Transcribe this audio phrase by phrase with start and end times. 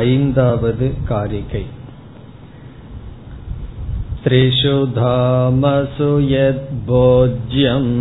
[0.00, 1.64] ऐन्दावद् कारिकै
[4.24, 7.92] त्रिषु धामसु यद्भोज्यम्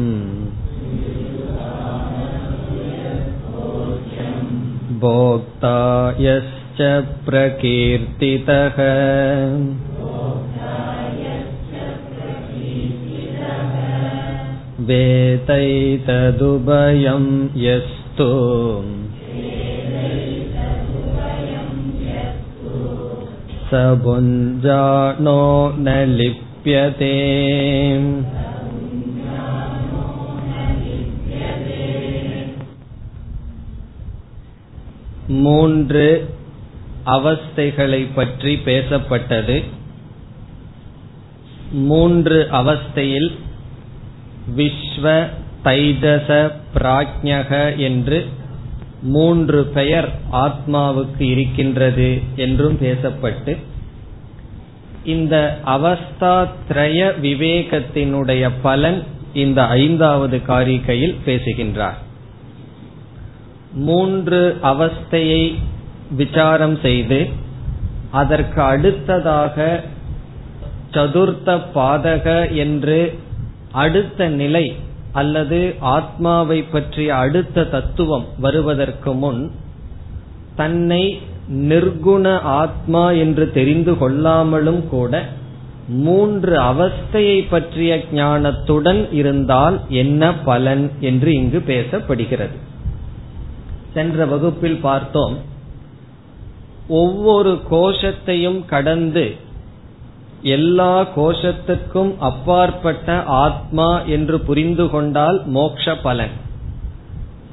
[5.04, 5.78] भोक्ता
[6.26, 6.80] यश्च
[7.28, 8.78] प्रकीर्तितः
[14.88, 16.08] वेदैतदुभयं
[17.66, 18.30] यस्तु
[23.70, 25.42] स भुञ्जानो
[25.78, 27.14] न लिप्यते
[35.44, 36.06] மூன்று
[37.06, 39.58] அவஸ்தைகளை பற்றி பேசப்பட்டது
[41.88, 43.32] மூன்று அவஸ்தையில்
[44.56, 45.06] விஸ்வ
[45.64, 46.30] தைஜச
[46.74, 48.20] பிராஜ்யக என்று
[49.03, 53.57] மூன்று பெயர் ஆத்மாவுக்கு இருக்கின்றது என்றும் பேசப்பட்டு
[55.05, 61.99] இந்த அவஸ்தாத்ரய விவேகத்தினுடைய பலன் இந்த ஐந்தாவது காரிகையில் பேசுகின்றார்.
[63.73, 65.55] மூன்று அவஸ்தையை
[66.11, 67.29] விசாரம் செய்து
[68.11, 69.85] அதற்கு அடுத்ததாக
[70.93, 73.19] சதுர்த்த பாதக என்று
[73.73, 74.77] அடுத்த நிலை
[75.13, 79.51] அல்லது ஆத்மாவை பற்றிய அடுத்த தத்துவம் வருவதற்கு முன்
[80.57, 81.21] தன்னை
[81.53, 85.29] நிர்குண ஆத்மா என்று தெரிந்து கொள்ளாமலும் கூட
[85.89, 92.57] மூன்று அவஸ்தையை பற்றிய ஞானத்துடன் இருந்தால் என்ன பலன் என்று இங்கு பேசப்படுகிறது.
[93.95, 95.37] சென்ற வகுப்பில் பார்த்தோம்.
[96.89, 99.37] ஒவ்வொரு கோஷத்தையும் கடந்து
[100.43, 106.31] எல்லா கோஷத்துக்கும் அப்பாற்பட்ட ஆத்மா என்று புரிந்து கொண்டால் மோக்ஷ பலன்.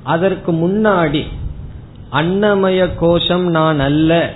[0.03, 1.23] அதற்கு முன்னாடி
[2.11, 4.33] அன்னமய கோஷம் நான் அல்ல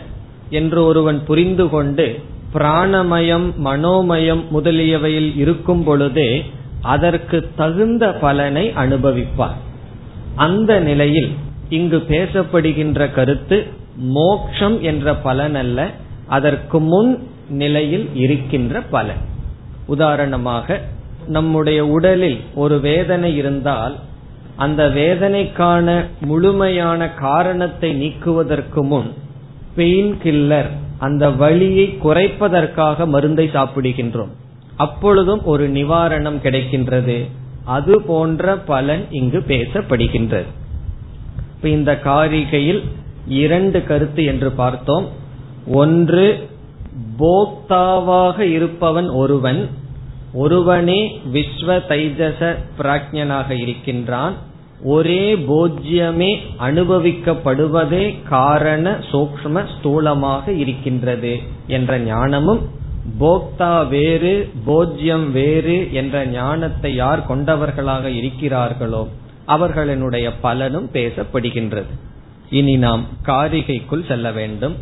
[0.50, 2.20] என்று ஒருவன் புரிந்து கொண்டு
[2.54, 6.46] பிராணமயம் மனோமயம் முதலியவையில் இருக்கும் பொழுதே
[6.82, 9.58] அதற்கு தகுந்த பலனை அனுபவிப்பார்.
[10.36, 11.30] அந்த நிலையில்
[11.70, 15.90] இங்கு பேசப்படுகின்ற கருத்து மோக்ஷம் என்ற பலன் அல்ல
[16.28, 19.22] அதற்கு முன் நிலையில் இருக்கின்ற பலன்.
[19.86, 20.82] உதாரணமாக
[21.28, 24.00] நம்முடைய உடலில் ஒரு வேதனை இருந்தால்
[24.56, 29.14] அந்த வேதனைக்கான முழுமையான காரணத்தை நீக்குவதற்கு முன்
[29.76, 34.30] பெயின் கில்லர் அந்த வழியை குறைப்பதற்காக மருந்தை சாப்பிடுகின்றோம்.
[34.76, 37.30] அப்பொழுதும் ஒரு நிவாரணம் கிடைக்கின்றது.
[37.66, 40.46] அது போன்ற பலன் இங்கு பேசப்படுகின்றது.
[41.56, 42.82] இப்ப இந்த காரிகையில்
[43.28, 45.08] இரண்டு கருத்து என்று பார்த்தோம்.
[45.68, 46.50] ஒன்று
[47.20, 49.70] போக்தாவாக இருப்பவன் ஒருவன்
[50.34, 51.00] ஒருவனே
[51.34, 54.36] விஸ்வ தைஜச பிராஜ்யனாக இருக்கின்றான்.
[54.84, 61.34] ஒரே போஜ்யமே அனுபவிக்கப்படுவதே காரண சூக்ம ஸ்தூலமாக இருக்கின்றது
[61.68, 62.62] என்ற ஞானமும்
[63.20, 69.08] போக்தா வேறு போஜ்யம் வேறு என்ற ஞானத்தை யார் கொண்டவர்களாக இருக்கிறார்களோ
[69.48, 71.92] அவர்களினுடைய பலனும் பேசப்படுகின்றது.
[72.50, 74.76] இனி நாம் காரிகைக்குள் செல்ல வேண்டும்.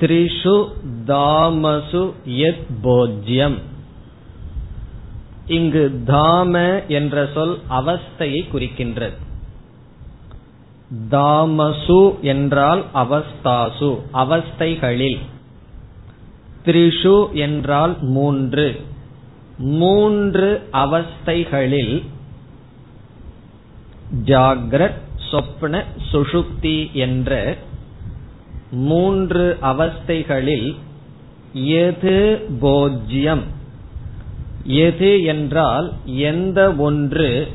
[0.00, 0.68] த்ரிஷு
[1.06, 3.58] தாமசு யத் போஜ்யம்.
[5.46, 9.16] இங்கு தாம என்ற சொல் அவஸ்தையை குறிக்கின்றது.
[11.10, 15.18] தாமசு என்றால் அவஸ்தாசு அவஸ்தைகளில்.
[16.64, 18.80] த்ரிஷு என்றால் மூன்று.
[19.58, 22.04] மூன்று அவஸ்தைகளில்
[24.24, 25.00] ஜாகிரத்
[25.30, 27.56] சொப்ன சுஷுப்தி என்ற
[28.70, 30.76] மூன்று அவஸ்தைகளில்
[31.52, 33.42] எது போஜ்யம்?
[34.64, 37.48] எது என்றால் எந்த ஒன்று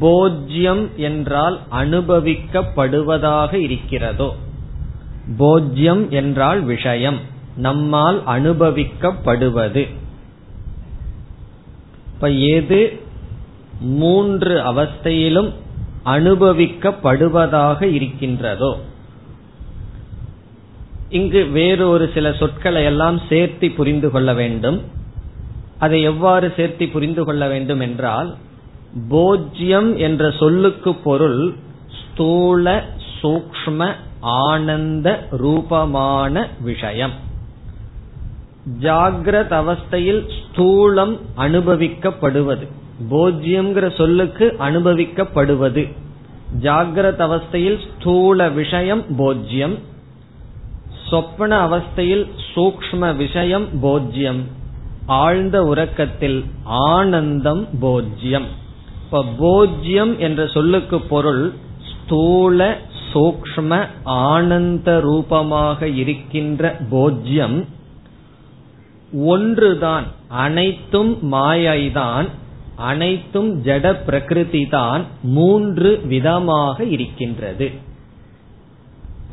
[0.00, 4.34] போஜ்யம் என்றால் அனுபவிக்கப்படுவதாக இருக்கிறதோ.
[5.38, 7.18] போஜ்யம் என்றால் விஷயம்
[7.56, 9.88] நம்மால் அனுபவிக்கப்படுவது.
[12.14, 13.00] இப்ப எது
[13.80, 15.52] மூன்று அவஸ்தையிலும்
[16.04, 18.78] அனுபவிக்கப்படுவதாக இருக்கின்றதோ
[21.10, 24.80] இங்கு வேறு ஒரு சில சொற்களை எல்லாம் சேர்த்து புரிந்து கொள்ள வேண்டும்.
[25.78, 28.36] அதை எவ்வாறு சேர்த்து புரிந்து கொள்ள வேண்டும் என்றால்
[29.10, 31.54] போஜ்யம் என்ற சொல்லுக்கு பொருள்
[31.98, 32.84] ஸ்தூல
[33.22, 37.12] சூக்ம ஆனந்த ரூபமான விஷயம்.
[38.80, 42.66] ஜாகிரத அவஸ்தையில் ஸ்தூலம் அனுபவிக்கப்படுவது.
[43.10, 45.92] போஜ்யம்ங்கிற சொல்லுக்கு அனுபவிக்கப்படுவது.
[46.62, 49.78] ஜாகிரத அவஸ்தையில் ஸ்தூல விஷயம் போஜ்யம்.
[51.10, 52.24] சொப்பன அவஸ்தையில்
[52.54, 54.42] சூக்ம விஷயம் போஜ்யம்.
[55.06, 58.48] ஆழ்ந்த உறக்கத்தில் ஆனந்தம் போஜ்யம்.
[59.04, 61.44] இப்ப போஜ்யம் என்ற சொல்லுக்கு பொருள்
[61.90, 62.78] ஸ்தூல
[63.12, 67.58] சூக்ஷ்ம ஆனந்த ரூபமாக இருக்கின்ற போஜ்யம்.
[69.12, 72.28] ஒன்றுதான் அனைத்தும் மாயைதான்
[72.76, 77.88] அனைத்தும் ஜட பிரகிருதி தான் மூன்று விதமாக இருக்கின்றது.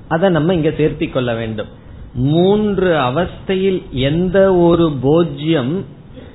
[0.08, 1.68] அதை நம்ம இங்க சேர்த்தி கொள்ள வேண்டும்.
[2.14, 5.74] மூன்று அவஸ்தையில் எந்த ஒரு போஜ்யம்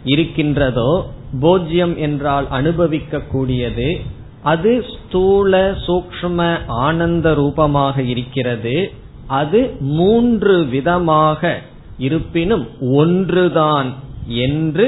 [0.04, 1.10] இருக்கின்றதோ
[1.42, 4.00] போஜ்யம் என்றால் அனுபவிக்க கூடியது
[4.42, 8.92] அது ஸ்தூல சூக்ஷ்ம ஆனந்த ரூபமாக இருக்கிறது
[9.26, 11.60] அது மூன்று விதமாக
[11.98, 13.90] இருப்பினும் ஒன்றுதான்
[14.26, 14.86] என்று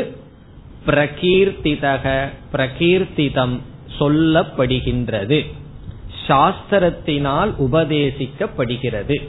[0.86, 2.04] பிரகீர்த்திதக
[2.52, 3.54] பிரகீர்த்திதம்
[3.98, 5.38] சொல்லப்படுகின்றது.
[6.26, 9.28] சாஸ்திரத்தினால் உபதேசிக்கப்படுகிறது.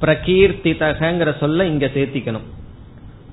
[0.00, 2.48] பிரகீர்த்திதகங்கிற சொல்ல இங்க சேர்த்திக்கணும்.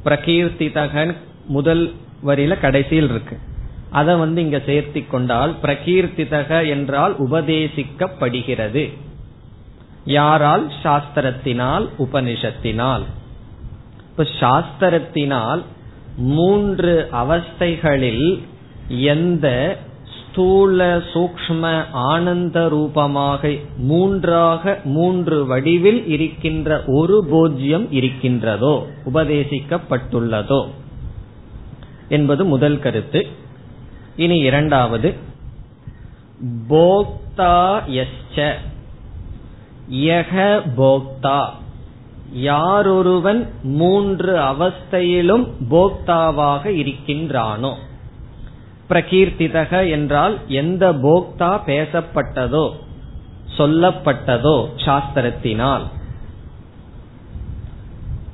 [0.05, 1.15] பிரகீர்த்திதகன்
[1.47, 1.93] முதல்
[2.25, 3.37] வரியில கடைசியில் இருக்கு.
[3.89, 8.93] அதை வந்து இங்க சேர்த்தி கொண்டால் பிரகீர்த்திதக என்றால் உபதேசிக்கப்படுகிறது.
[10.05, 10.71] யாரால்?
[10.83, 13.03] சாஸ்திரத்தினால் உபனிஷத்தினால்.
[14.09, 15.63] இப்ப சாஸ்திரத்தினால்
[16.17, 18.43] மூன்று அவஸ்தைகளில்
[18.87, 19.77] எந்த
[20.31, 30.67] ஸ்தூல சூக்ம ஆனந்த ரூபமாக மூன்றாக மூன்று வடிவில் இருக்கின்ற ஒரு போஜ்யம் இருக்கின்றதோ உபதேசிக்கப்பட்டுள்ளதோ
[32.09, 33.27] என்பது முதல் கருத்து.
[34.15, 35.15] இனி இரண்டாவது.
[36.69, 38.53] போக்தா எஸ்ச
[39.91, 41.49] யக போக்தா.
[42.33, 47.73] யாரொருவன் மூன்று அவஸ்தையிலும் போக்தாவாக இருக்கின்றானோ
[48.89, 52.65] பிரகீர்த்திதக என்றால் எந்த போக்தா பேசப்பட்டதோ
[53.57, 55.85] சொல்லப்பட்டதோ சாஸ்திரத்தினால்.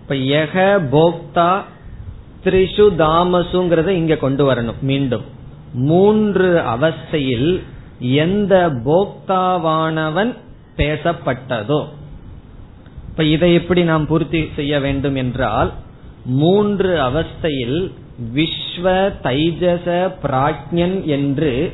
[0.02, 0.56] இப்ப எக
[0.92, 1.52] போக்தா
[2.44, 5.26] த்ரிஷு தாமசுங்கிறத இங்க கொண்டு வரணும் மீண்டும்.
[5.74, 7.64] மூன்று அவஸ்தையில்
[8.00, 8.54] எந்த
[8.86, 10.32] போக்தாவானவன்
[10.78, 11.80] பேசப்பட்டதோ.
[13.10, 15.72] இப்ப இதை எப்படி நாம் பூர்த்தி செய்ய வேண்டும் என்றால்
[16.26, 17.80] மூன்று அவஸ்தையில்
[18.36, 18.86] விஸ்வ
[19.24, 19.88] தைஜச
[20.24, 21.72] பிராஜ்யன் என்று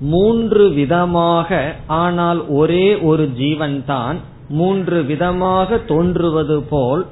[0.00, 7.06] மூன்று விதமாக ஆனால் ஒரே ஒரு ஜீவன் தான் மூன்று விதமாக தோன்றுவது போல்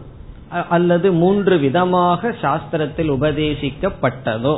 [0.68, 4.56] அல்லது மூன்று விதமாக சாஸ்திரத்தில் உபதேசிக்கப்பட்டதோ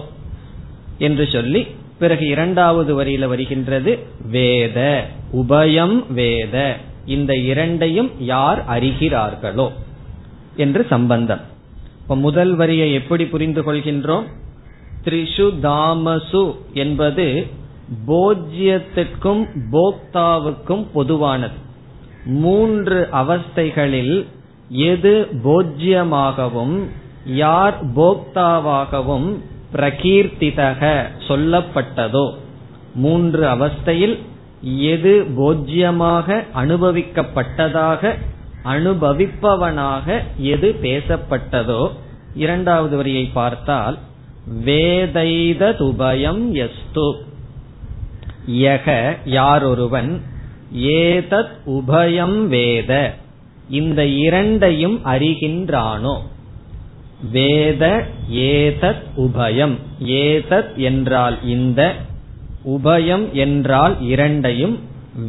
[0.98, 1.66] என்று சொல்லி
[1.98, 3.98] பிறகு இரண்டாவது வரியில வருகின்றது
[4.30, 6.76] வேத உபயம் வேத.
[7.06, 9.68] இந்த இரண்டையும் யார் அறிகிறார்களோ
[10.56, 11.40] என்று சம்பந்தம்.
[12.06, 14.26] இப்ப முதல் வரியை எப்படி புரிந்து கொள்கின்றோம்?
[15.04, 17.46] த்ரிஷு தாமசு என்பது
[18.06, 19.42] போஜ்யத்திற்கும்
[19.72, 21.56] போக்தாவுக்கும் பொதுவானது.
[22.24, 24.26] மூன்று அவஸ்தைகளில்
[24.68, 26.76] எது போஜ்யமாகவும்
[27.26, 29.28] யார் போக்தாவாகவும்
[29.72, 30.82] பிரகீர்த்திதக
[31.28, 32.34] சொல்லப்பட்டதோ
[32.94, 34.18] மூன்று அவஸ்தையில்
[34.94, 38.14] எது போஜ்யமாக அனுபவிக்கப்பட்டதாக
[38.66, 41.90] அனுபவிப்பவனாக எது பேசப்பட்டதோ
[42.34, 43.98] இரண்டாவது வரியை பார்த்தால்
[44.64, 47.24] வேதைதுபயம் எஸ்து
[48.50, 50.20] யக யாரொருவன்
[50.76, 53.14] ஏதத் உபயம் வேத
[53.70, 56.20] இந்த இரண்டையும் அறிகின்றானோ?
[57.30, 61.94] வேத ஏதத் உபயம் ஏதத் என்றால் இந்த
[62.64, 64.78] உபயம் என்றால் இரண்டையும்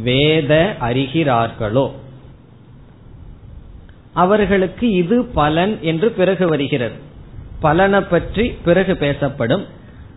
[0.02, 1.90] வேத அறிகிறார்களோ?
[4.14, 6.94] அவர்களுக்கு இது பலன் என்று பிறகு வருகிறது.
[7.60, 9.64] பலனை பற்றி பிறகு பேசப்படும்.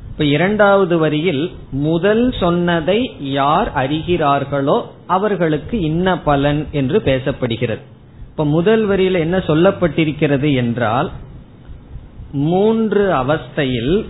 [0.10, 7.79] இப்ப இரண்டாவது வரியில் முதல் சொன்னதை யார் அறிகிறார்களோ அவர்களுக்கு இன்ன பலன் என்று பேசப்படுகிறது.
[8.29, 11.12] இப்ப முதல் வரியில என்ன சொல்லப்பட்டிருக்கிறது என்றால்
[12.31, 14.05] மூன்று அவஸ்தையில்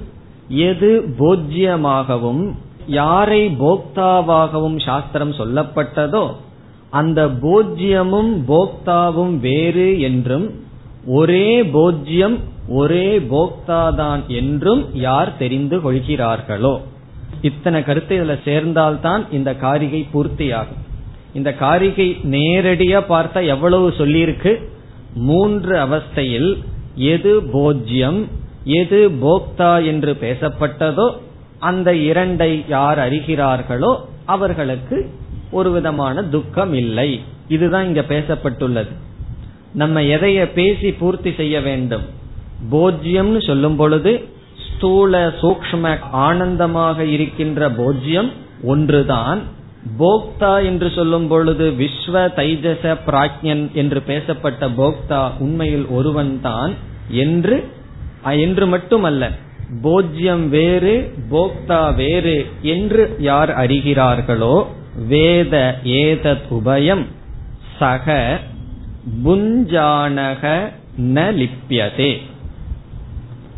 [0.48, 2.52] எது போஜ்யமாகவும்
[2.86, 6.36] யாரை போக்தாவாகவும் சாஸ்திரம் சொல்லப்பட்டதோ
[6.92, 10.48] அந்த போஜ்யமும் போக்தாவும் வேறு என்றும்
[11.06, 16.74] ஒரே போஜ்யம் ஒரே போக்தாதான் என்றும் யார் தெரிந்து கொள்கிறார்களோ?
[17.42, 20.82] இத்தனை கருத்தை இதுல சேர்ந்தால்தான் இந்த காரிகை பூர்த்தியாகும்.
[21.34, 24.54] இந்த காரிகை நேரடியா பார்த்தா எவ்வளவு சொல்லியிருக்கு?
[25.14, 26.52] மூன்று அவஸ்தையில்
[26.96, 28.22] எது போஜ்யம்
[28.64, 31.08] எது போக்தா என்று பேசப்பட்டதோ
[31.60, 33.92] அந்த இரண்டை யார் அறிகிறார்களோ
[34.26, 34.98] அவர்களுக்கு
[35.52, 37.10] ஒரு விதமான துக்கம் இல்லை.
[37.48, 38.92] இதுதான் இங்க பேசப்பட்டுள்ளது.
[39.74, 42.06] நம்ம எதைய பேசி பூர்த்தி செய்ய வேண்டும்?
[42.72, 44.12] போஜ்யம்னு சொல்லும் பொழுது
[44.68, 48.32] ஸ்தூல சூக்ம ஆனந்தமாக இருக்கின்ற போஜ்யம்
[48.64, 49.42] ஒன்றுதான்.
[50.00, 56.74] போக்தா என்று சொல்லும் பொழுது விஸ்வ தைஜச பிராஜ்யன் என்று பேசப்பட்ட போக்தா உண்மையில் ஒருவன் தான்
[57.10, 57.58] என்று
[58.24, 59.30] என்று மட்டுமல்ல
[59.84, 60.94] போஜ்யம் வேறு
[61.32, 64.56] போக்தா வேறு என்று யார் அறிகிறார்களோ
[64.96, 67.06] வேத ஏதத் உபயம்
[67.80, 68.40] சக
[69.26, 70.70] புஞ்சானக
[71.02, 72.22] ந லிப்பியதே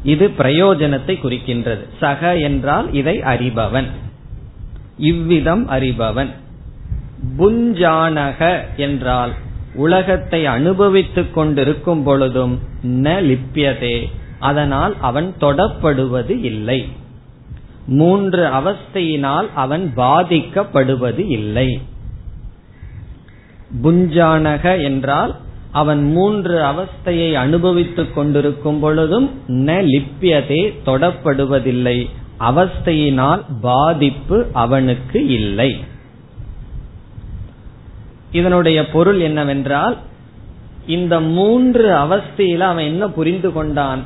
[0.04, 1.80] இது பிரயோஜனத்தை குறிக்கின்றது.
[2.00, 3.88] சக என்றால் இதை அறிபவன்.
[4.98, 6.30] இவ்விதம் அறிபவன்.
[7.38, 9.34] புஞ்சானக என்றால்
[9.75, 14.10] உலகத்தை அனுபவித்துக் கொண்டிருக்கும் பொழுதும் ந லிப்பியதே
[14.40, 16.88] அதனால் அவன் தொடப்படுவது இல்லை.
[17.86, 21.82] மூன்று அவஸ்தையினால் அவன் பாதிக்கப்படுவது இல்லை.
[23.84, 25.36] புஞ்சானக என்றால்
[25.72, 32.10] அவன் மூன்று அவஸ்தையை அனுபவித்துக் கொண்டிருக்கும் பொழுதும் ந லிப்பியதே தொடப்படுவதில்லை.
[32.40, 35.84] அவஸ்தையினால் பாதிப்பு அவனுக்கு இல்லை.
[38.32, 39.98] இதனுடைய பொருள் என்னவென்றால்
[40.88, 44.04] இந்த மூன்று அவஸ்தையில அவன் என்ன புரிந்து கொண்டான்?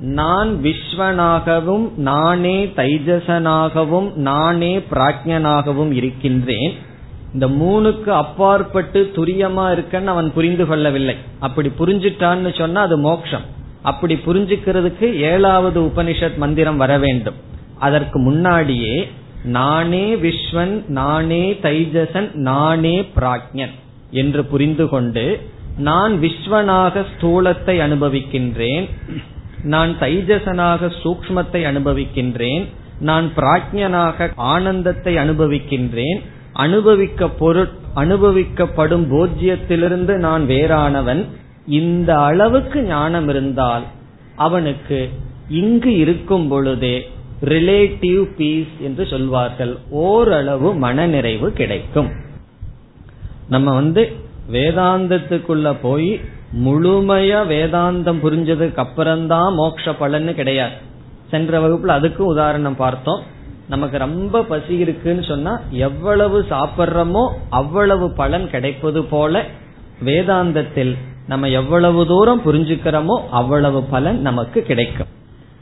[0.00, 6.74] நான் விஸ்வனாகவும் நானே தைஜசனாகவும் நானே பிராஜ்யனாகவும் இருக்கின்றேன்.
[7.32, 11.16] இந்த மூணுக்கு அப்பாற்பட்டு துரியமா இருக்கன்னு அவன் புரிந்து கொள்ளவில்லை.
[11.38, 13.40] அப்படி புரிஞ்சிட்டான்னு சொன்னா அது மோக்ஷம்.
[13.82, 17.34] அப்படி புரிஞ்சுக்கிறதுக்கு ஏழாவது உபனிஷத் மந்திரம் வர வேண்டும்.
[17.78, 19.10] அதற்கு முன்னாடியே
[19.44, 23.70] நானே விஸ்வன் நானே தைஜசன் நானே பிராக்ஞன்
[24.10, 25.40] என்று புரிந்து கொண்டு
[25.78, 28.88] நான் விஸ்வனாக ஸ்தூலத்தை அனுபவிக்கின்றேன்.
[29.62, 32.66] நான் தைஜசனாக சூக்மத்தை அனுபவிக்கின்றேன்
[33.00, 36.20] நான் பிராஜ்யனாக ஆனந்தத்தை அனுபவிக்கின்றேன்
[36.52, 41.26] அனுபவிக்க பொருள் அனுபவிக்கப்படும் போஜ்யத்திலிருந்து நான் வேறானவன்.
[41.66, 43.82] இந்த அளவுக்கு ஞானம் இருந்தால்
[44.36, 45.08] அவனுக்கு
[45.48, 47.08] இங்கு இருக்கும் பொழுதே
[47.44, 49.76] ரிலேட்டிவ் பீஸ் என்று சொல்வார்கள்.
[49.90, 52.10] ஓரளவு மனநிறைவு கிடைக்கும்.
[53.48, 54.12] நம்ம வந்து
[54.52, 56.20] வேதாந்தத்துக்குள்ள போய்
[56.64, 60.72] முழுமையா வேதாந்தம் புரிஞ்சதுக்கு அப்புறம்தான் மோக்ஷ பலன்னு கிடையாது.
[61.30, 63.20] சென்ற வகுப்புல அதுக்கும் உதாரணம் பார்த்தோம்.
[63.68, 69.44] நமக்கு ரொம்ப பசி இருக்குன்னு சொன்னா எவ்வளவு சாப்பிட்றோமோ அவ்வளவு பலன் கிடைப்பது போல
[70.04, 75.06] வேதாந்தத்தில் நம்ம எவ்வளவு தூரம் புரிஞ்சுக்கிறோமோ அவ்வளவு பலன் நமக்கு கிடைக்கும்.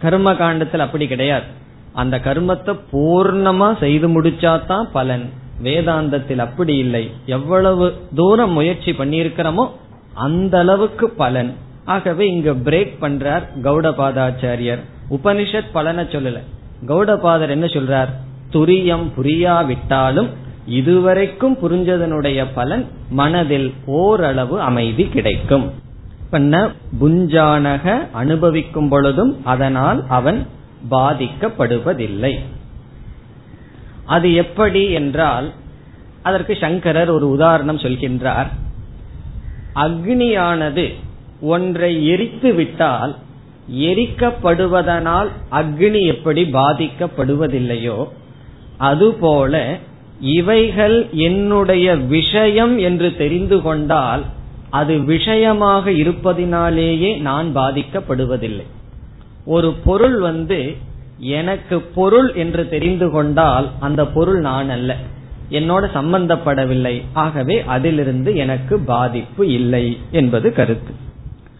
[0.03, 1.45] கர்ம காண்டத்தில் அப்படி கிடையாது.
[1.93, 5.31] அந்த கர்மத்தை பூர்ணமா செய்து முடிச்சாதான் பலன்.
[5.63, 7.11] வேதாந்தத்தில் அப்படி இல்லை.
[7.27, 9.71] எவ்வளவு தூரம் முயற்சி பண்ணியிருக்கிறோமோ
[10.15, 11.55] அந்த அளவுக்கு பலன்.
[11.85, 14.79] ஆகவே இங்க பிரேக் பண்றார் கௌடபாதாச்சாரியர்.
[15.11, 16.41] உபனிஷத் பலனை சொல்லல.
[16.87, 18.09] கௌடபாதர் என்ன சொல்றார்?
[18.53, 20.29] துரியம் புரியாவிட்டாலும்
[20.67, 25.73] இதுவரைக்கும் புரிஞ்சதனுடைய பலன் மனதில் ஓரளவு அமைதி கிடைக்கும்.
[26.31, 30.47] பண்ண புஞ்சானக அனுபவிக்கும் பொழுதும் அதனால் அவன்
[30.91, 32.39] பாதிக்கப்படுவதில்லை.
[34.15, 35.49] அது எப்படி என்றால்
[36.23, 38.49] அதற்கு சங்கரர் ஒரு உதாரணம் சொல்கின்றார்.
[39.85, 40.87] அக்னியானது
[41.55, 43.13] ஒன்றை எரித்து விட்டால்
[43.89, 47.99] எரிக்கப்படுவதனால் அக்னி எப்படி பாதிக்கப்படுவதில்லையோ
[48.89, 49.55] அதுபோல
[50.37, 50.97] இவைகள்
[51.27, 54.23] என்னுடைய விஷயம் என்று தெரிந்து கொண்டால்
[54.71, 58.67] அது விஷயமாக இருப்பதினாலேயே நான் பாதிக்கப்படுவதில்லை.
[59.47, 60.59] ஒரு பொருள் வந்து
[61.19, 64.97] எனக்கு பொருள் என்று தெரிந்து கொண்டால் அந்த பொருள் நான் அல்ல.
[65.51, 67.03] என்னோட சம்பந்தப்படவில்லை.
[67.13, 70.93] ஆகவே அதிலிருந்து எனக்கு பாதிப்பு இல்லை என்பது கருத்து.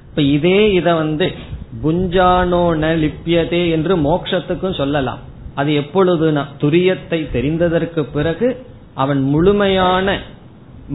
[0.09, 1.33] இப்ப இதே இத வந்து
[1.85, 2.65] புஞ்சானோ
[3.03, 5.19] லிப்பியதே என்று மோக்ஷத்துக்கும் சொல்லலாம்.
[5.55, 8.49] அது எப்பொழுதுனா துரியத்தை தெரிந்ததற்கு பிறகு
[8.95, 10.19] அவன் முழுமையான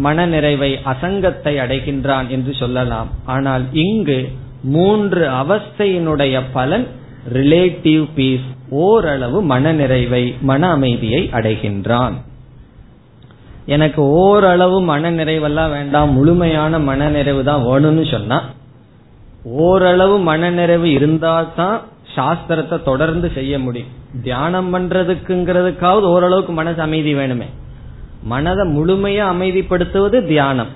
[0.04, 3.10] மனநிறைவை அசங்கத்தை அடைகின்றான் என்று சொல்லலாம்.
[3.26, 4.20] ஆனால் இங்கு
[4.64, 6.86] மூன்று அவஸ்தையினுடைய பலன்
[7.32, 12.14] ரிலேட்டிவ் பீஸ் ஓரளவு மனநிறைவை மன அமைதியை அடைகின்றான்.
[13.66, 18.44] எனக்கு ஓரளவு மன நிறைவெல்லாம் வேண்டாம் முழுமையான மன நிறைவு தான் வேணும்னு சொன்னா
[19.44, 21.82] ஓரளவு மன நிறைவு இருந்தா தான்
[22.16, 23.88] சாஸ்திரத்தை தொடர்ந்து செய்ய முடியும்.
[24.24, 27.46] தியானம் பண்றதுக்குங்கிறதுக்காவது ஓரளவுக்கு மனசு அமைதி வேணுமே.
[28.24, 30.68] மனதை முழுமையா அமைதிப்படுத்துவது தியானம்.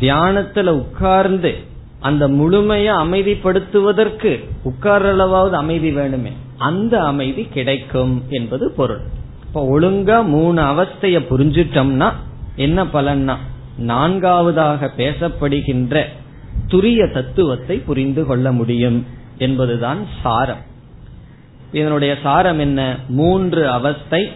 [0.00, 1.58] தியானத்துல உட்கார்ந்து
[2.00, 6.32] அந்த முழுமையை அமைதிப்படுத்துவதற்கு உட்கார்ற அளவாவது அமைதி வேணுமே.
[6.56, 9.00] அந்த அமைதி கிடைக்கும் என்பது பொருள்.
[9.46, 12.12] இப்ப ஒழுங்கா மூணு அவஸ்தைய புரிஞ்சிட்டோம்னா
[12.56, 13.36] என்ன பலன்னா
[13.78, 16.04] நான்காவதாக பேசப்படுகின்ற
[16.68, 19.06] துரிய தத்துவத்தை புரிந்து கொள்ள முடியும்
[19.38, 20.68] என்பதுதான் சாரம்.
[21.72, 22.96] இதனுடைய சாரம் என்ன?
[23.08, 24.30] மூன்று அவஸ்தை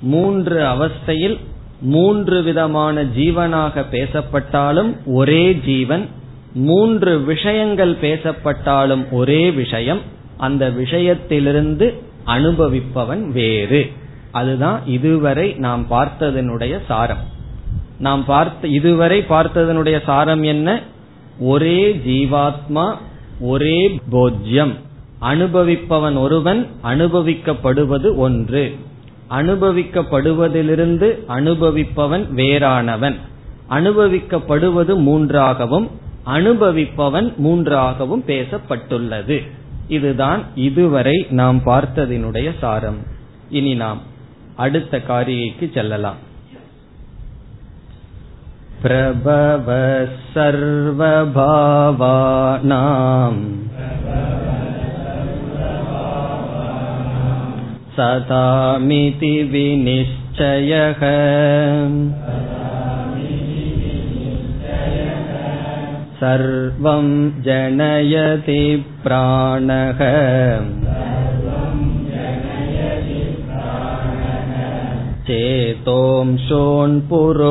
[0.00, 1.38] மூன்று அவஸ்தையில்
[1.80, 6.08] மூன்று விதமான ஜீவனாக பேசப்பட்டாலும் ஒரே ஜீவன்
[6.54, 10.00] மூன்று விஷயங்கள் பேசப்பட்டாலும் ஒரே விஷயம்
[10.36, 11.94] அந்த விஷயத்திலிருந்து
[12.26, 13.90] அனுபவிப்பவன் வேறு.
[14.30, 17.18] அதுதான் இதுவரை நாம் பார்த்ததனுடைய சாரம்.
[17.98, 20.80] நாம் பார்த்த இதுவரை பார்த்ததனுடைய சாரம் என்ன?
[21.40, 22.94] ஒரே ஜீவாத்மா
[23.40, 24.72] ஒரே போஜ்யம்.
[25.22, 28.76] அனுபவிப்பவன் ஒருவன் அனுபவிக்கப்படுவது ஒன்று.
[29.30, 33.14] அனுபவிக்கப்படுவதிலிருந்து அனுபவிப்பவன் வேறானவன்.
[33.70, 35.90] அனுபவிக்கப்படுவது மூன்றாகவும்
[36.27, 39.37] அனுபவிப்பவன் மூன்றாகவும் பேசப்பட்டுள்ளது
[39.89, 42.99] இதுதான் இதுவரை நாம் பார்த்ததினுடைய சாரம்
[43.49, 44.01] இனி நாம்
[44.55, 46.19] அடுத்த காரிகைக்கு செல்லலாம்
[48.81, 49.65] प्रभव
[51.99, 53.39] सर्वभावानाम्
[57.95, 61.01] सदामिति विनिश्चयः
[66.19, 67.05] सर्वं
[67.45, 68.61] जनयति
[69.03, 70.01] प्राणः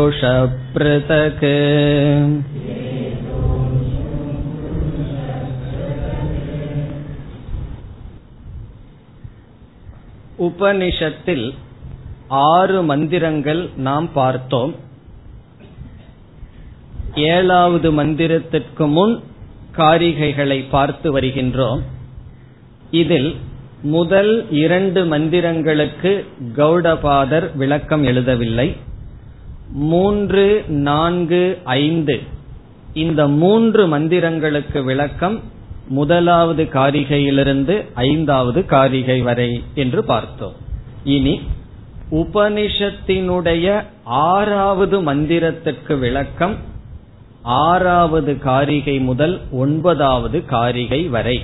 [0.09, 1.45] चेतोंशोऽन्पुरुषपृथक्
[10.47, 11.47] உபனிஷத்தில்
[12.49, 14.73] ஆறு மந்திரங்கள் நாம் பார்த்தோம்
[17.15, 19.20] ஏழாவது மந்திரத்திற்கு முன்
[19.77, 21.82] காரிகைகளை பார்த்து வருகின்றோம்.
[22.91, 23.36] இதில்
[23.82, 26.25] முதல் இரண்டு மந்திரங்களுக்கு
[26.58, 28.77] கௌடபாதர் விளக்கம் எழுதவில்லை.
[29.72, 32.20] மூன்று நான்கு ஐந்து
[32.93, 35.41] இந்த மூன்று மந்திரங்களுக்கு விளக்கம்
[35.88, 40.53] முதலாவது காரிகையிலிருந்து ஐந்தாவது காரிகை வரை என்று பார்த்தோம்.
[41.03, 41.41] இனி
[42.12, 46.72] உபனிஷத்தினுடைய ஆறாவது மந்திரத்திற்கு விளக்கம்
[47.44, 51.42] ஆறாவது காரிகை முதல் ஒன்பதாவது காரிகை வரை.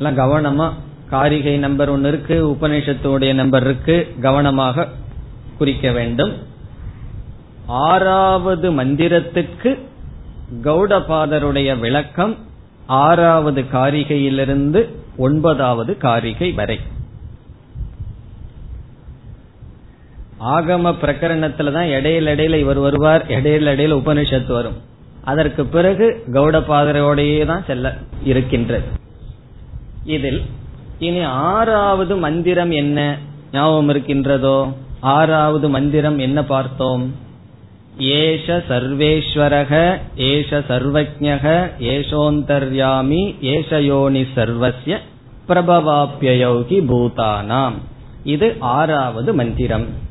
[0.00, 0.72] கவனமா
[1.10, 4.88] காரிகை நம்பர் ஒன்னு இருக்கு உபநிஷத்துடைய நம்பர் இருக்கு கவனமாக
[5.58, 6.32] குறிக்க வேண்டும்.
[7.66, 9.78] ஆறாவது மந்திரத்துக்கு
[10.62, 12.36] கௌடபாதருடைய விளக்கம்
[12.86, 16.80] ஆறாவது காரிகையிலிருந்து ஒன்பதாவது காரிகை வரை.
[20.44, 24.78] ஆகம பிரகரணத்துல தான் இடையில இடையில இவர் வருவார் இடையில இடையில உபனிஷத்து வரும்.
[25.24, 28.84] அதற்கு பிறகு கௌடபாதரோடையே தான் செல்ல இருக்கின்றது.
[30.04, 30.42] இதில்
[30.98, 33.18] இனி ஆறாவது மந்திரம் என்ன
[33.52, 34.72] ஞாபகம் இருக்கின்றதோ?
[35.00, 37.14] ஆறாவது மந்திரம் என்ன பார்த்தோம்?
[37.98, 44.98] ஏஷ சர்வேஸ்வரக ஏஷ சர்வஜக ஏஷோந்தர்யாமி ஏஷயோனி சர்வசிய
[45.48, 47.74] பிரபவாப்பியோகி பூதானாம்.
[48.24, 50.01] இது ஆறாவது மந்திரம்.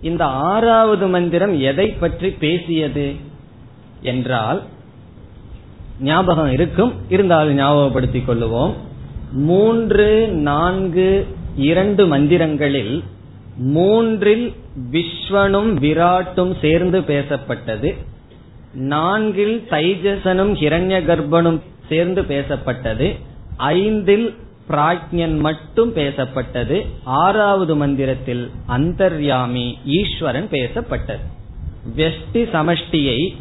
[0.00, 3.14] இந்த ஆறாவது மந்திரம் எதை பற்றி பேசியது
[4.02, 4.62] என்றால்
[6.00, 8.72] ஞாபகம் இருக்கும் இருந்தாலும் ஞாபகப்படுத்திக் கொள்ளுவோம்.
[9.32, 13.04] மூன்று நான்கு இரண்டு மந்திரங்களில்
[13.56, 14.54] மூன்றில்
[14.92, 17.94] விஸ்வனும் விராட்டும் சேர்ந்து பேசப்பட்டது.
[18.72, 23.18] நான்கில் தைஜசனும் ஹிரண்ய கர்ப்பனும் சேர்ந்து பேசப்பட்டது.
[23.56, 24.34] ஐந்தில்
[24.68, 26.86] பிராக்ஞன் மட்டும் பேசப்பட்டது.
[27.04, 31.24] ஆறாவது மந்திரத்தில் அந்தர்யாமி ஈஸ்வரன் பேசப்பட்டது.
[31.96, 33.36] வெஷ்டி சமஷ்டியை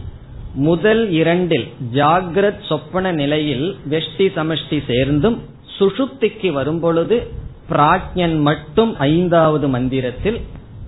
[0.54, 5.44] முதல் இரண்டில் ஜாகிரத் சொப்பன நிலையில் வெஷ்டி சமஷ்டி சேர்ந்தும்
[5.80, 7.28] சுஷுப்திக்கு வரும்பொழுது
[7.70, 10.42] பிராக்ஞன் மட்டும் ஐந்தாவது மந்திரத்தில்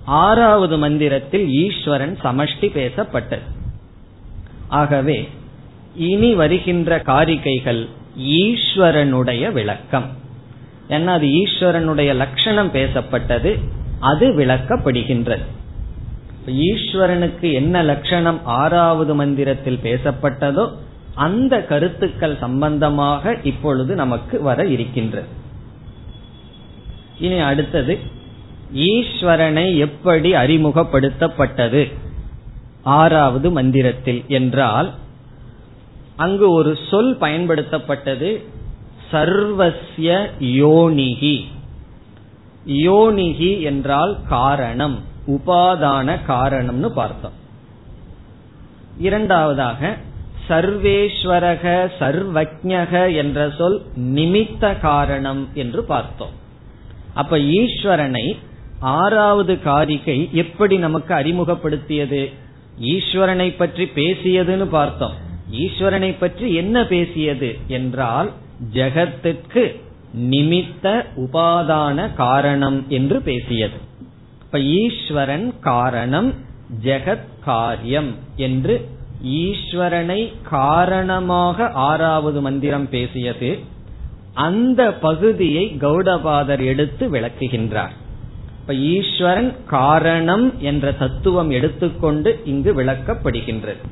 [0.04, 3.46] ஆறாவது மந்திரத்தில் ஈஸ்வரன் சமஷ்டி பேசப்பட்டது.
[4.68, 5.28] ஆகவே
[5.96, 10.08] இனி வருகின்ற காரிகைகள் ஈஸ்வரனுடைய விளக்கம்.
[10.90, 13.50] ஏன்னா அது ஈஸ்வரனுடைய லட்சணம் பேசப்பட்டது
[14.00, 15.44] அது விளக்கப்படுகின்றது.
[16.46, 20.64] ஈஸ்வரனுக்கு என்ன லட்சணம் ஆறாவது மந்திரத்தில் பேசப்பட்டதோ
[21.14, 25.28] அந்த கருத்துக்கள் சம்பந்தமாக இப்பொழுது நமக்கு வர இருக்கின்றது.
[27.18, 27.98] இனி அடுத்தது
[28.74, 31.82] ஈஸ்வரனை எப்படி அறிமுகப்படுத்தப்பட்டது?
[32.82, 34.88] ஆறாவது மந்திரத்தில் என்றால்
[36.16, 38.30] அங்கு ஒரு சொல் பயன்படுத்தப்பட்டது
[39.12, 41.44] சர்வசிய யோனிகி
[42.66, 47.32] யோனிகி என்றால் காரணம் உபாதான காரணம்னு பார்த்தோம்.
[48.98, 49.96] இரண்டாவதாக
[50.48, 56.34] சர்வேஸ்வரக சர்வஜக என்ற சொல் நிமித்த காரணம் என்று பார்த்தோம்.
[57.14, 58.36] அப்ப ஈஸ்வரனை
[58.80, 62.32] ஆறாவது காரிகை எப்படி நமக்கு அறிமுகப்படுத்தியது?
[62.80, 65.12] ஈஸ்வரனை பற்றி பேசியதுன்னு பார்த்தோம்.
[65.52, 67.58] ஈஸ்வரனை பற்றி என்ன பேசியது?
[67.68, 68.32] என்றால்
[68.72, 69.80] ஜெகத்திற்கு
[70.30, 73.76] நிமித்த உபாதான காரணம் என்று பேசியது.
[74.42, 76.34] இப்ப ஈஸ்வரன் காரணம்
[76.82, 78.88] ஜெகத் காரியம் என்று
[79.26, 83.58] ஈஸ்வரனை காரணமாக ஆறாவது மந்திரம் பேசியது.
[84.34, 87.94] அந்த பகுதியை கௌடபாதர் எடுத்து விளக்குகின்றார்.
[88.60, 93.82] இப்ப ஈஸ்வரன் காரணம் என்ற தத்துவம் எடுத்துக்கொண்டு இங்கு விளக்கப்படுகின்றது.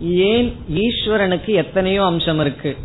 [0.00, 2.76] ஏன் ஈஸ்வரனுக்கு எத்தனையோ அம்சம் இருக்கு?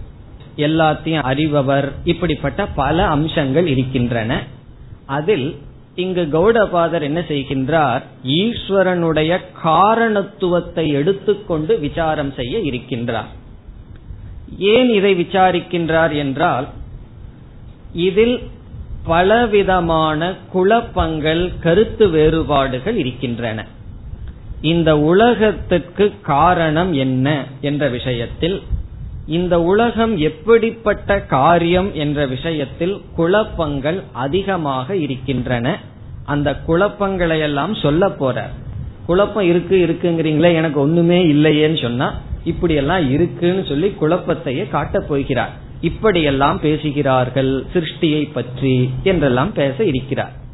[0.57, 4.43] எல்லாத்தையும் அறிபவர் இப்படிப்பட்ட பல அம்சங்கள் இருக்கின்றன.
[5.05, 5.55] அதில்
[5.95, 8.01] இங்கு கௌடபாதர் என்ன செய்கின்றார்?
[8.23, 13.27] ஈஸ்வரனுடைய காரணத்துவத்தை எடுத்துக்கொண்டு விசாரம் செய்ய இருக்கின்றார்.
[14.57, 16.67] ஏன் இதை விசாரிக்கின்றார் என்றால்
[17.93, 18.39] இதில்
[19.03, 23.65] பலவிதமான குழப்பங்கள் கருத்து வேறுபாடுகள் இருக்கின்றன.
[24.61, 28.61] இந்த உலகத்திற்கு காரணம் என்ன என்ற விஷயத்தில்
[29.27, 35.79] இந்த உலகம் எப்படிப்பட்ட காரியம் என்ற விஷயத்தில் குழப்பங்கள் அதிகமாக இருக்கின்றன.
[36.25, 38.49] அந்த குழப்பங்களை எல்லாம் சொல்ல போற.
[39.05, 45.51] குழப்பம் இருக்கு இருக்குங்கிறீங்களே எனக்கு ஒண்ணுமே இல்லையேன்னு சொன்னா இப்படி எல்லாம் இருக்குன்னு சொல்லி குழப்பத்தையே காட்டப் போகிறார்.
[45.81, 50.47] இப்படியெல்லாம் பேசுகிறார்கள் சிருஷ்டியை பற்றி என்றெல்லாம் பேச இருக்கிறார்.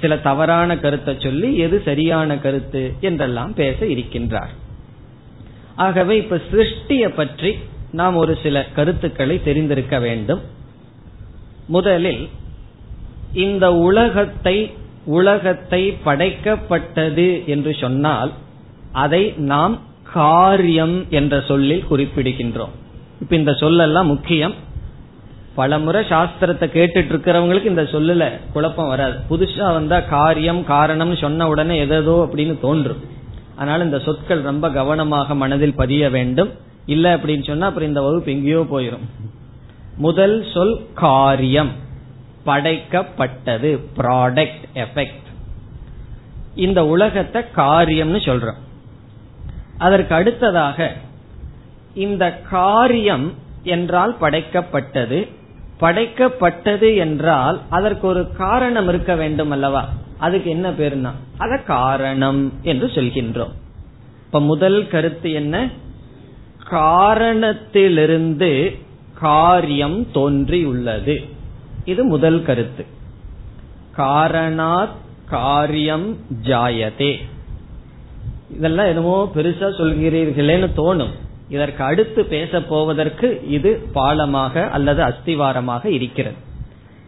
[0.00, 4.52] சில தவறான கருத்தை சொல்லி எது சரியான கருத்து என்றெல்லாம் பேச இருக்கின்றார்.
[5.76, 7.50] ஆகவே இப்ப சிருஷ்டிய பற்றி
[7.92, 10.42] நாம் ஒரு சில கருத்துக்களை தெரிந்திருக்க வேண்டும்.
[11.66, 12.28] முதலில்
[13.32, 14.56] இந்த உலகத்தை
[15.04, 18.32] உலகத்தை படைக்கப்பட்டது என்று சொன்னால்
[18.92, 19.74] அதை நாம்
[20.12, 22.74] காரியம் என்ற சொல்லில் குறிப்பிடுகின்றோம்.
[23.20, 24.54] இப்ப இந்த சொல்லெல்லாம் முக்கியம்.
[25.58, 29.16] பலமுறை சாஸ்திரத்தை கேட்டுட்டு இருக்கிறவங்களுக்கு இந்த சொல்லல குழப்பம் வராது.
[29.30, 33.00] புதுசா வந்தா காரியம் காரணம் சொன்ன உடனே எதோ அப்படின்னு தோன்றும்.
[33.56, 36.50] அதனால இந்த சொற்கள் ரொம்ப கவனமாக மனதில் பதிய வேண்டும்.
[36.86, 39.06] இல்ல அப்படின்னு சொன்னா அப்புறம் இந்த வகுப்பு எங்கேயோ போயிரும்.
[39.96, 41.72] முதல் சொல் காரியம்.
[42.46, 43.70] படைக்கப்பட்டது.
[43.96, 45.26] ப்ராடக்ட் எஃபெக்ட்
[46.66, 48.60] இந்த உலகத்தை காரியம்னு சொல்றோம்.
[49.78, 50.88] அதற்கு அடுத்ததாக
[51.94, 53.26] இந்த காரியம்
[53.62, 55.18] என்றால் படைக்கப்பட்டது.
[55.80, 59.88] படைக்கப்பட்டது என்றால் அதற்கு ஒரு காரணம் இருக்க வேண்டும் அல்லவா?
[60.18, 63.52] அதுக்கு என்ன பேருனா அத காரணம் என்று சொல்கின்றோம்.
[64.26, 65.70] இப்ப முதல் கருத்து என்ன?
[66.64, 68.78] காரணத்திலிருந்து
[69.14, 71.28] காரியம் தோன்றியுள்ளது.
[71.84, 72.84] இது முதல் கருத்து.
[73.96, 74.96] காரணாத்
[75.28, 77.16] காரியம் ஜாயதே.
[78.56, 81.10] இதெல்லாம் என்னமோ பெருசா சொல்கிறீர்களேன்னு தோணும்.
[81.48, 86.36] இதற்கு அடுத்து பேச போவதற்கு இது பாலமாக அல்லது அஸ்திவாரமாக இருக்கிறது.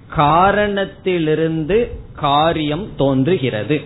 [0.09, 3.81] காரணத்திலிருந்து காரியம் தோன்றுகிறது.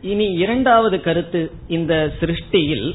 [0.00, 2.94] இனி இரண்டாவது கருத்து இந்த சிருஷ்டியில்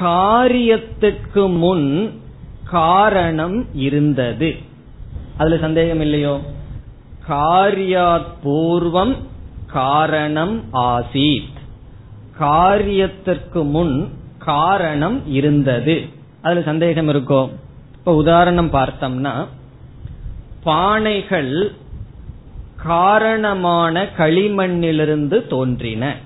[0.00, 2.20] காரியத்துக்கு முன்
[2.64, 4.54] காரணம் இருந்தது.
[5.36, 6.40] அதுல சந்தேகம் இல்லையோ?
[7.28, 9.16] காரியாத் பூர்வம்
[9.66, 11.55] காரணம் ஆசீத்.
[12.40, 16.08] காரியத்திற்கு முன் காரணம் இருந்தது.
[16.42, 17.50] அதுல சந்தேகம் இருக்கோ?
[17.98, 19.46] இப்ப உதாரணம் பார்த்தோம்னா
[20.64, 21.74] பானைகள்
[22.76, 26.16] காரணமான களிமண்ணிலிருந்து தோன்றின.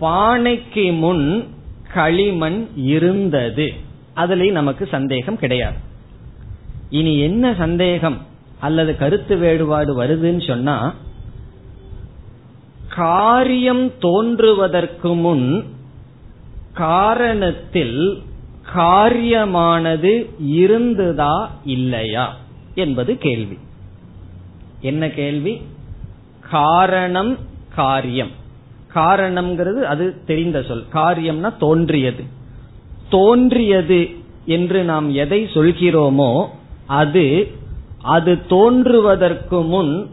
[0.00, 1.48] பானைக்கு முன்
[1.92, 3.72] களிமண் இருந்தது.
[4.16, 5.76] அதுலயும் நமக்கு சந்தேகம் கிடையாது.
[6.90, 8.26] இனி என்ன சந்தேகம்?
[8.60, 10.94] அல்லது கருத்து வேறுபாடு வருதுன்னு சொன்னா
[12.98, 15.64] காரியம் தோன்றுவதற்கு முன்
[16.74, 18.18] காரணத்தில்
[18.76, 22.36] காரியமானது இருந்ததா இல்லையா
[22.74, 23.58] என்பது கேள்வி.
[24.80, 25.62] என்ன கேள்வி?
[26.50, 27.38] காரணம்
[27.74, 28.30] காரியம்.
[28.94, 30.84] காரணம்ங்கிறது அது தெரிந்த சொல்.
[30.92, 32.24] காரியம்னா தோன்றியது.
[33.08, 34.08] தோன்றியது
[34.46, 36.46] என்று நாம் எதை சொல்கிறோமோ
[36.86, 37.52] அது
[38.02, 40.08] அது தோன்றுவதற்கு முன்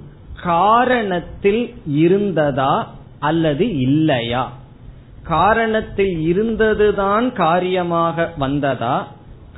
[0.45, 4.53] காரணத்தில் இருந்ததா அல்லது இல்லையா?
[5.29, 9.08] காரணத்தில் இருந்ததுதான் காரியமாக வந்ததா?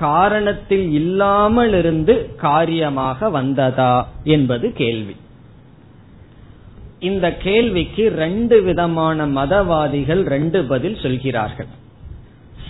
[0.01, 5.15] காரணத்தில் இல்லாமல் இருந்து காரியமாக வந்ததா என்பது கேள்வி.
[6.99, 11.67] இந்த கேள்விக்கு ரெண்டு விதமான மதவாதிகள் ரெண்டு பதில் சொல்கிறார்கள்.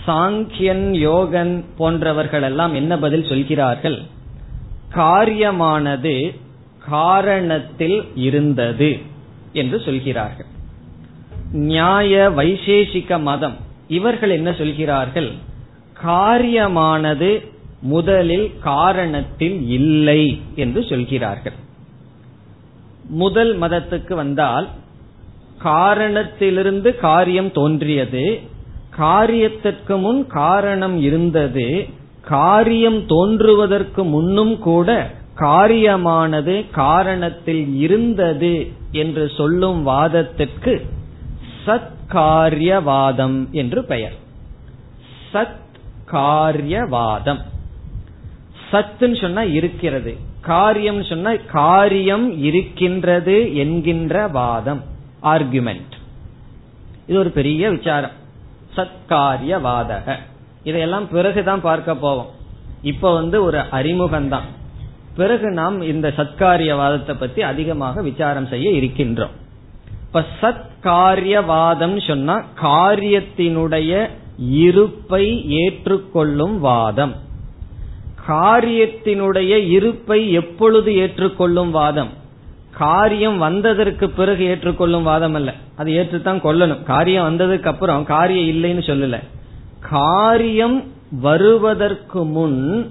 [0.06, 4.02] சாங்கியன் யோகன் போன்றவர்கள் எல்லாம் என்ன பதில் சொல்கிறார்கள்?
[4.94, 6.38] காரியமானது
[6.92, 8.98] காரணத்தில் இருந்தது
[9.52, 10.46] என்று சொல்கிறார்கள்.
[11.52, 13.56] நியாய வைசேஷிக மதம்
[13.88, 15.30] இவர்கள் என்ன சொல்கிறார்கள்?
[16.04, 17.44] காரியமானது
[17.80, 21.56] முதலில் காரணத்தில் இல்லை என்று சொல்கிறார்கள்.
[23.08, 24.68] முதல் மதத்துக்கு வந்தால்
[25.58, 28.40] காரணத்திலிருந்து காரியம் தோன்றியது
[28.98, 31.86] காரியத்திற்கு முன் காரணம் இருந்தது
[32.20, 40.86] காரியம் தோன்றுவதற்கு முன்னும் கூட காரியமானது காரணத்தில் இருந்தது என்று சொல்லும் வாதத்திற்கு
[41.66, 44.12] சத்காரியவாதம் என்று பெயர்.
[45.32, 45.56] சத்
[46.12, 47.40] காரியவாதம்
[48.72, 50.16] சத்துன்னு சொன்னா இருக்கிறது.
[50.40, 54.82] காரியம் சொன்னா காரியம் இருக்கின்றது என்கின்ற வாதம்
[55.22, 55.96] ஆர்குமெண்ட்
[57.06, 58.16] இது ஒரு பெரிய விசாரம்.
[58.76, 60.16] சத்காரியவாதக.
[60.62, 62.30] இதையெல்லாம் பிறகுதான் பார்க்க போவோம்.
[62.82, 64.56] இப்ப வந்து ஒரு அறிமுகம் தான்
[65.18, 69.34] பிறகு நாம் இந்த சத்காரியவாதத்தை பத்தி அதிகமாக விசாரம் செய்ய இருக்கின்றோம்.
[70.06, 77.14] இப்ப சத்காரியவாதம் சொன்னா காரியத்தினுடைய இருப்பை ஏற்றுக்கொள்ளும் வாதம்.
[78.28, 82.08] காரியத்தினுடைய இருப்பை எப்பொழுது ஏற்றுக்கொள்ளும் வாதம்?
[82.78, 85.54] காரியம் வந்ததற்கு பிறகு ஏற்றுக்கொள்ளும் வாதம் அல்ல.
[85.76, 86.82] அது ஏற்றுத்தான் கொள்ளணும்.
[86.82, 89.20] காரியம் வந்ததுக்கு அப்புறம் காரியம் இல்லைன்னு சொல்லல.
[89.80, 92.90] காரியம் வருவதற்கு முன்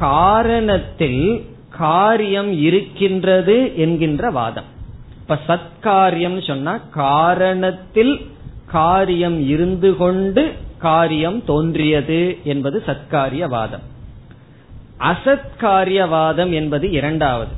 [0.00, 4.68] காரணத்தில் காரியம் இருக்கின்றது என்கின்ற வாதம்.
[5.20, 8.14] இப்ப சத்காரியம் சொன்னா காரணத்தில்
[8.66, 10.42] காரியம் இருந்து கொண்டு
[10.78, 13.84] காரியம் தோன்றியது என்பது சத்காரியவாதம்
[15.00, 17.54] அசத்காரியவாதம் என்பது இரண்டாவது.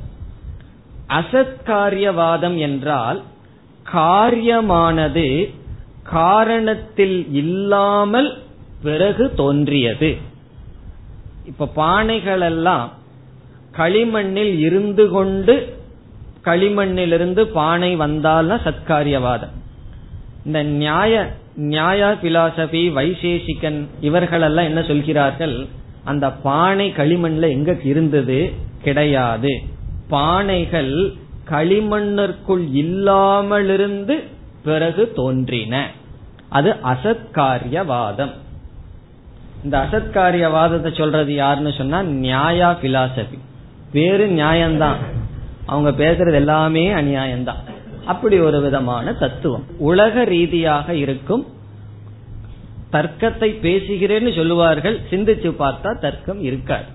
[1.07, 3.19] அசத்காரியவாதம் என்றால்
[3.93, 5.27] காரியமானது
[6.13, 8.29] காரணத்தில் இல்லாமல்
[8.83, 10.11] பிறகு தோன்றியது.
[11.45, 12.89] இப்ப பானைகள் எல்லாம்
[13.79, 15.55] களிமண்ணில் இருந்து கொண்டு
[16.45, 19.55] களிமண்ணிலிருந்து பானை வந்தால்னா சத்காரியவாதம்
[20.45, 21.13] இந்த நியாய
[21.55, 25.67] நியாய பிலாசபி வைசேஷிகன் இவர்களெல்லாம் என்ன சொல்கிறார்கள்?
[26.03, 28.53] அந்த பானை களிமண்ல எங்க இருந்தது?
[28.83, 29.51] கிடையாது.
[30.11, 30.93] பானைகள்
[31.49, 34.15] களிமண்ணிற்குள் இல்லாமலிருந்து
[34.63, 35.87] பிறகு தோன்றின.
[36.49, 38.33] அது அசத்காரியவாதம்.
[39.63, 43.37] இந்த அசத்காரியவாதத்தை சொல்றது யாருன்னு சொன்னா நியாயா பிலாசபி
[43.91, 44.95] வேறு நியாயம்தான்.
[45.65, 47.63] அவங்க பேசுறது எல்லாமே அநியாயம்தான்.
[48.05, 49.63] அப்படி ஒரு விதமான தத்துவம்.
[49.77, 51.45] உலக ரீதியாக இருக்கும்
[52.91, 56.85] தர்க்கத்தை பேசுகிறேன்னு சொல்லுவார்கள் சிந்திச்சு பார்த்தா தர்க்கம் இருக்காது.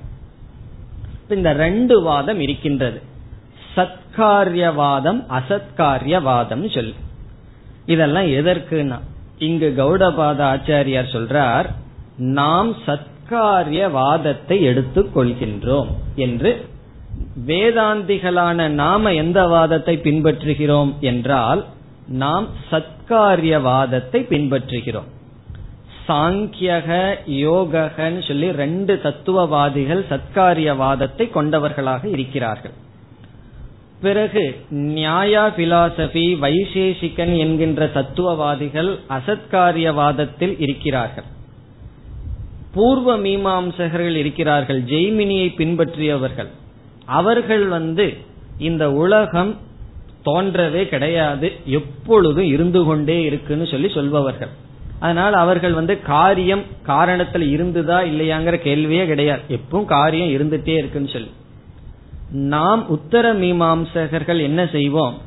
[1.28, 3.02] இந்த ரெண்டு வாதம் இருக்கின்றது.
[3.76, 6.92] சத்காரியவாதம் அசத்காரியவாதம் சொல்லு.
[7.86, 9.00] இதெல்லாம் எதற்குன்னா
[9.38, 11.64] இங்கு கௌடபாத ஆச்சாரியார் சொல்றார்
[12.16, 16.66] நாம் சத்காரியவாதத்தை எடுத்துக் கொள்கின்றோம் என்று
[17.48, 21.64] வேதாந்திகளான நாம எந்த வாதத்தை பின்பற்றுகிறோம் என்றால்
[22.08, 25.10] நாம் சத்காரியவாதத்தை பின்பற்றுகிறோம்.
[26.08, 32.72] சாங்கியக யோகன்னு சொல்லி ரெண்டு தத்துவவாதிகள் சத்காரியவாதத்தை கொண்டவர்களாக இருக்கிறார்கள்.
[34.00, 41.24] பிறகு நியாயா பிலாசபி வைசேஷிகன் என்கின்ற தத்துவவாதிகள் அசத்காரியவாதத்தில் இருக்கிறார்கள்.
[42.74, 46.48] பூர்வ மீமாம்சகர்கள் இருக்கிறார்கள் ஜெய்மினியை பின்பற்றியவர்கள்.
[47.04, 48.16] அவர்கள் வந்து
[48.58, 49.56] இந்த உலகம்
[50.24, 54.48] தோன்றவே கிடையாது எப்பொழுதும் இருந்து கொண்டே இருக்குன்னு சொல்லி சொல்பவர்கள்.
[54.98, 59.40] அதனால் அவர்கள் வந்து காரியம் காரணத்துல இருந்துதா இல்லையாங்கிற கேள்வியே கிடையாது.
[59.48, 61.30] எப்பவும் காரியம் இருந்துட்டே இருக்குன்னு சொல்லி.
[62.30, 65.18] நாம் உத்தர மீமாம்சகர்கள் என்ன செய்வோம்?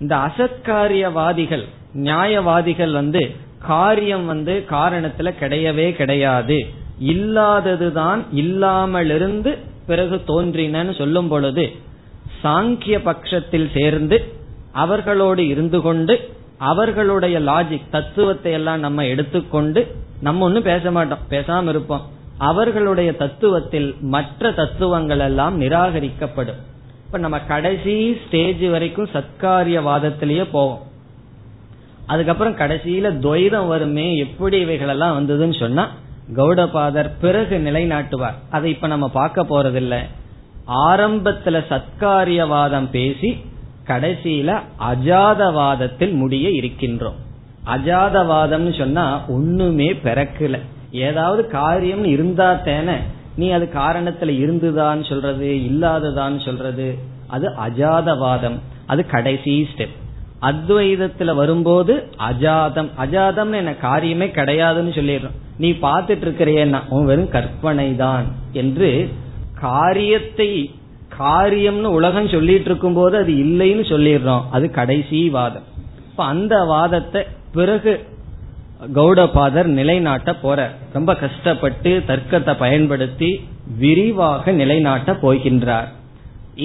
[0.00, 1.64] இந்த அசத்காரியவாதிகள்
[1.94, 6.66] நியாயவாதிகள் வந்து காரியம் வந்து காரணத்துல கிடையவே கிடையாது.
[7.00, 9.58] இல்லாததுதான் இல்லாமலிருந்து
[9.90, 11.64] பிறகு தோன்றினன்னு சொல்லும் பொழுது
[12.42, 14.18] சாங்கிய பட்சத்தில் சேர்ந்து
[14.72, 16.14] அவர்களோடு இருந்து கொண்டு
[16.70, 19.82] அவர்களுடைய லாஜிக் தத்துவத்தை எல்லாம் நம்ம எடுத்துக்கொண்டு
[20.20, 22.04] நம்ம ஒன்னும் பேச மாட்டோம் பேசாம இருப்போம்.
[22.38, 26.60] அவர்களுடைய தத்துவத்தில் மற்ற தத்துவங்கள் எல்லாம் நிராகரிக்கப்படும்.
[27.06, 27.94] இப்ப நம்ம கடைசி
[28.26, 30.82] ஸ்டேஜ் வரைக்கும் சத்காரியவாதத்திலேயே போவோம்.
[32.06, 35.84] அதுக்கப்புறம் கடைசியில துவைதம் வருமே எப்படி இவைகள் எல்லாம் வந்ததுன்னு சொன்னா
[36.36, 38.38] கௌடபாதர் பிறகு நிலைநாட்டுவார்.
[38.50, 39.98] அதை இப்ப நம்ம பார்க்க போறதில்லை.
[40.88, 43.44] ஆரம்பத்துல சத்காரியவாதம் பேசி
[43.86, 44.60] கடைசியில
[44.92, 47.18] அஜாதவாதத்தில் முடிய இருக்கின்றோம்.
[47.66, 50.58] அஜாதவாதம்னு சொன்னா ஒண்ணுமே பிறக்கல.
[50.92, 52.96] ஏதாவது காரியம் இருந்தா தேன
[53.36, 58.58] நீ அது காரணத்துல இருந்துதான் சொல்றது இல்லாததான்னு சொல்றது அது அஜாதவாதம்.
[58.86, 59.96] அது கடைசி ஸ்டெப்
[60.42, 62.88] அத்வைதத்துல வரும்போது அஜாதம்.
[62.98, 65.36] அஜாதம் என்ன காரியமே கிடையாதுன்னு சொல்லிடுறோம்.
[65.62, 68.90] நீ பார்த்துட்டு இருக்கிறேன்னா உன் வெறும் கற்பனை தான் என்று
[69.60, 70.50] காரியத்தை
[71.18, 74.44] காரியம்னு உலகம் சொல்லிட்டு இருக்கும் போது அது இல்லைன்னு சொல்லிடுறோம்.
[74.50, 75.66] அது கடைசி வாதம்.
[76.10, 77.92] இப்ப அந்த வாதத்தை பிறகு
[78.96, 80.58] கௌடபாதர் நிலைநாட்ட போற
[80.92, 83.30] ரொம்ப கஷ்டப்பட்டு தர்க்கத்தை பயன்படுத்தி
[83.78, 85.88] விரிவாக நிலைநாட்ட போகின்றார்.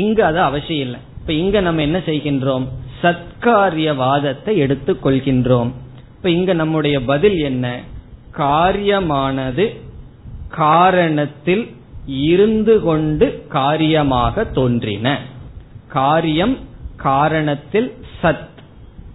[0.03, 0.99] இங்கு அது அவசியம் இல்லை.
[1.19, 2.65] இப்ப இங்க நம்ம என்ன செய்கின்றோம்?
[3.01, 5.71] சத்காரியவாதத்தை எடுத்துக் கொள்கின்றோம்.
[6.15, 7.65] இப்ப இங்க நம்முடைய பதில் என்ன?
[8.37, 9.81] காரியமானது
[10.57, 15.19] காரணத்தில் இருந்து கொண்டு காரியமாக தோன்றின.
[15.87, 16.57] காரியம்
[17.03, 17.91] காரணத்தில்
[18.23, 18.53] சத்.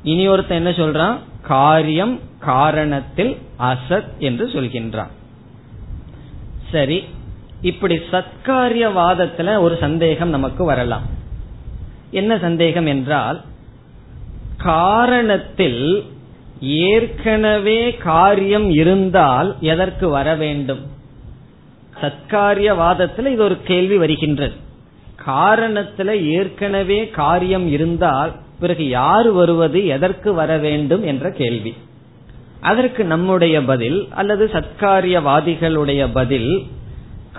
[0.03, 1.17] இனி ஒருத்தன் என்ன சொல்றான்?
[1.43, 5.11] காரியம் காரணத்தில் அசத் என்று சொல்கின்றான்.
[6.71, 7.05] சரி
[7.61, 11.03] இப்படி சத்காரியவாதத்துல ஒரு சந்தேகம் நமக்கு வரலாம்.
[12.11, 13.43] என்ன சந்தேகம் என்றால்
[14.65, 16.07] காரணத்தில்
[16.61, 20.79] ஏற்கனவே காரியம் இருந்தால் எதற்கு வர வேண்டும்?
[22.01, 24.55] சத்காரியவாதத்தில் இது ஒரு கேள்வி வருகின்றது.
[25.27, 31.75] காரணத்துல ஏற்கனவே காரியம் இருந்தால் பிறகு யார் வருவது எதற்கு வர வேண்டும் என்ற கேள்வி.
[32.61, 36.67] அதற்கு நம்முடைய பதில் அல்லது சத்காரியவாதிகளுடைய பதில்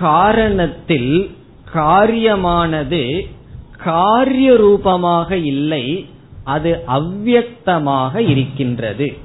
[0.01, 1.31] காரணத்தில்
[1.75, 3.27] காரியமானது
[3.77, 6.10] காரிய ரூபமாக இல்லை
[6.43, 9.17] அது அவ்வியக்தமாக இருக்கின்றது.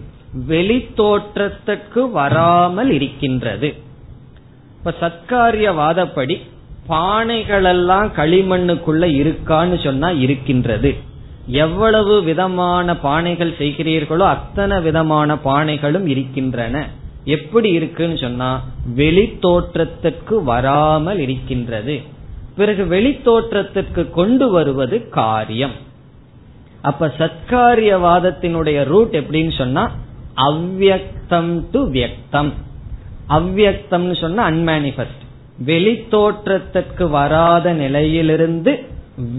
[0.46, 3.74] வெளி தோற்றத்துக்கு வராமல் இருக்கின்றது.
[4.78, 6.40] இப்ப சத்காரியவாதப்படி
[6.88, 10.94] பானைகளெல்லாம் களிமண்ணுக்குள்ள இருக்கான்னு சொன்னா இருக்கின்றது.
[11.46, 16.88] எவ்வளவு விதமான பானைகள் செய்கிறீர்களோ அத்தனை விதமான பானைகளும் இருக்கின்றன.
[17.24, 18.62] எப்படி இருக்குன்னு சொன்னா
[18.94, 19.38] வெளி
[20.28, 22.02] வராமல் இருக்கின்றது.
[22.56, 25.72] பிறகு வெளி தோற்றத்திற்கு கொண்டு வருவது காரியம்.
[26.88, 29.84] அப்ப சத்காரியவாதத்தினுடைய ரூட் எப்படின்னு சொன்னா
[30.48, 32.50] அவ்வக்தம் டு வியக்தம்.
[33.36, 35.22] அவ்வியக்தம்னு சொன்னா அன்மேனிபெஸ்ட்
[35.70, 38.72] வெளித்தோற்றத்திற்கு வராத நிலையிலிருந்து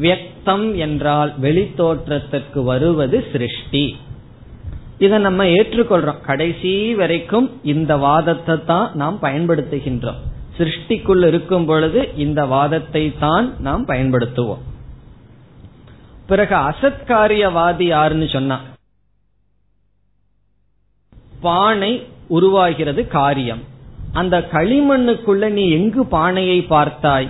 [0.01, 3.85] வியக்தம் என்றால் வெளித்தோற்றத்திற்கு வருவது சிருஷ்டி.
[5.03, 6.21] இதை நம்ம ஏற்றுக்கொள்றோம்.
[6.29, 10.21] கடைசி வரைக்கும் இந்த வாதத்தை தான் நாம் பயன்படுத்துகின்றோம்.
[10.57, 14.63] சிருஷ்டிக்குள் இருக்கும் பொழுது இந்த வாதத்தை தான் நாம் பயன்படுத்துவோம்.
[16.27, 18.61] பிறகு அசத்காரியவாதி யாருன்னு சொன்னா?
[21.41, 23.63] பானை உருவாகிறது காரியம்.
[24.13, 27.27] அந்த களிமண்ணுக்குள்ள நீ எங்கு பானையை பார்த்தாய்?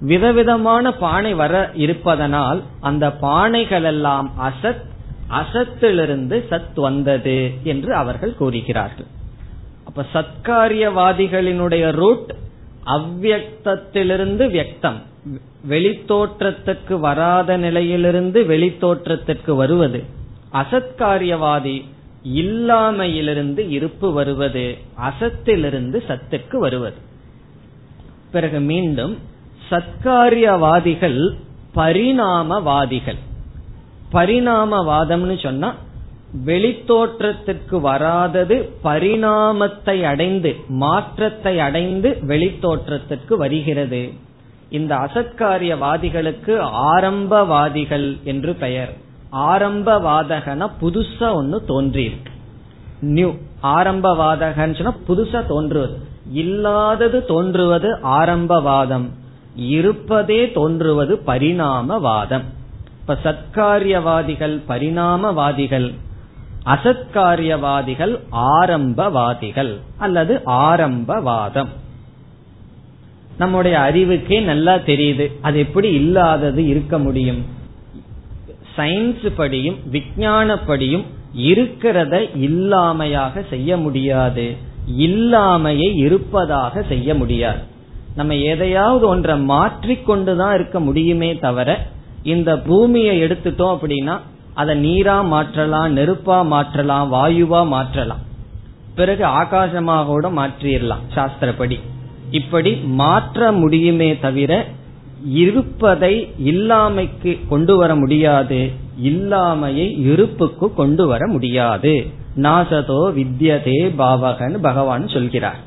[0.00, 4.88] விதவிதமான பானை வர இருப்பதனால் அந்த பானைகள் எல்லாம் அசத்
[5.30, 9.06] அசத்திலிருந்து சத் வந்தது என்று அவர்கள் கூறுகிறார்கள்.
[9.84, 12.34] அப்ப சத்காரியவாதிகளினுடைய ரூட்
[12.86, 15.02] அவ்வக்தத்திலிருந்து வியக்தம்.
[15.68, 20.04] வெளித்தோற்றத்துக்கு வராத நிலையிலிருந்து வெளித்தோற்றத்திற்கு வருவது.
[20.52, 21.84] அசத்காரியவாதி
[22.24, 26.94] இல்லாமையிலிருந்து இருப்பு வருவது அசத்திலிருந்து சத்துக்கு வருவது.
[28.30, 29.18] பிறகு மீண்டும்
[29.70, 31.34] சத்காரியவாதிகள்
[31.74, 33.18] பரிணாமவாதிகள்.
[34.12, 35.74] பரிணாமவாதம்னு சொன்னா
[36.46, 44.12] வெளித்தோற்றத்திற்கு வராதது பரிணாமத்தை அடைந்து மாற்றத்தை அடைந்து வெளித்தோற்றத்திற்கு வருகிறது.
[44.70, 46.58] இந்த அசத்காரியவாதிகளுக்கு
[46.92, 48.96] ஆரம்பவாதிகள் என்று பெயர்.
[49.32, 52.30] ஆரம்பவாதகன புதுசா ஒன்னு தோன்றியிருக்கு.
[53.00, 55.98] நியூ ஆரம்பவாதகன்னு சொன்னா புதுசா தோன்றுவது.
[56.32, 59.08] இல்லாதது தோன்றுவது ஆரம்பவாதம்.
[59.54, 62.42] இருப்பதே தோன்றுவது பரிணாமவாதம்.
[63.00, 65.94] இப்ப சத்காரியவாதிகள் பரிணாமவாதிகள்.
[66.66, 71.79] அசத்காரியவாதிகள் ஆரம்பவாதிகள் அல்லது ஆரம்பவாதம்.
[73.40, 75.26] நம்முடைய அறிவுக்கே நல்லா தெரியுது.
[75.40, 77.40] அது எப்படி இல்லாதது இருக்க முடியும்?
[78.76, 81.04] சயின்ஸ் படியும் விஞ்ஞானப்படியும்
[81.36, 84.44] இருக்கிறத இல்லாமையாக செய்ய முடியாது.
[84.98, 87.60] இல்லாமையை இருப்பதாக செய்ய முடியாது.
[88.14, 91.86] நம்ம எதையாவது ஒன்றை மாற்றிக்கொண்டுதான் இருக்க முடியுமே தவிர
[92.22, 94.16] இந்த பூமியை எடுத்துட்டோம் அப்படின்னா
[94.54, 98.24] அதை நீரா மாற்றலாம் நெருப்பா மாற்றலாம் வாயுவா மாற்றலாம்.
[98.94, 101.78] பிறகு ஆகாசமாக கூட மாற்றிடலாம் சாஸ்திரப்படி.
[102.30, 104.66] இப்படி மாற்ற முடியுமே தவிர
[105.24, 108.70] இருப்பதை இல்லாமைக்கு கொண்டு வர முடியாது.
[109.04, 112.06] இல்லாமையை இருப்புக்கு கொண்டு வர முடியாது.
[112.36, 115.58] நாசதோ வித்யதே பாவகன் பகவான் சொல்கிறார்.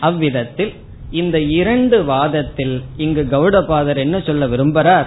[0.00, 0.72] அவ்விதத்தில்
[1.10, 5.06] இந்த இரண்டு வாதத்தில் இங்கு கௌடபாதர் என்ன சொல்ல விரும்புகிறார்?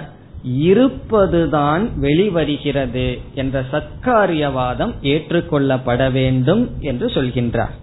[0.56, 7.74] இருப்பதுதான் வெளிவருகிறது என்ற சத்காரியவாதம் ஏற்றுக்கொள்ளப்பட வேண்டும் என்று சொல்கின்றார்.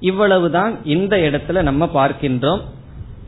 [0.00, 2.60] இவ்வளவுதான் இந்த இடத்துல நம்ம பார்க்கின்றோம்.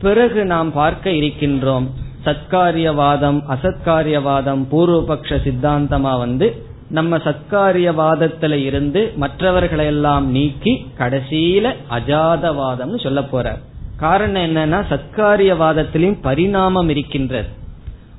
[0.01, 1.87] பிறகு நாம் பார்க்க இருக்கின்றோம்.
[2.25, 13.57] சத்காரியவாதம் அசத்காரியவாதம் பூர்வபக்ஷ சித்தாந்தமா வந்து நம்ம சத்காரியவாதத்துல இருந்து மற்றவர்களை எல்லாம் நீக்கி கடைசியில அஜாதவாதம்னு சொல்ல போறார்.
[13.97, 17.47] காரணம் என்னன்னா சத்காரியவாதத்திலும் பரிணாமம் இருக்கின்றது.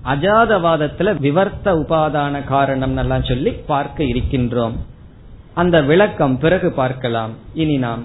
[0.04, 4.72] அஜாதவாதத்துல விவர்த்த உபாதான காரணம் எல்லாம் சொல்லி பார்க்க இருக்கின்றோம்.
[5.54, 7.30] அந்த விளக்கம் பிறகு பார்க்கலாம்.
[7.54, 8.04] இனி நாம்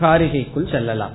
[0.00, 1.12] காரிகைக்குள் செல்லலாம்.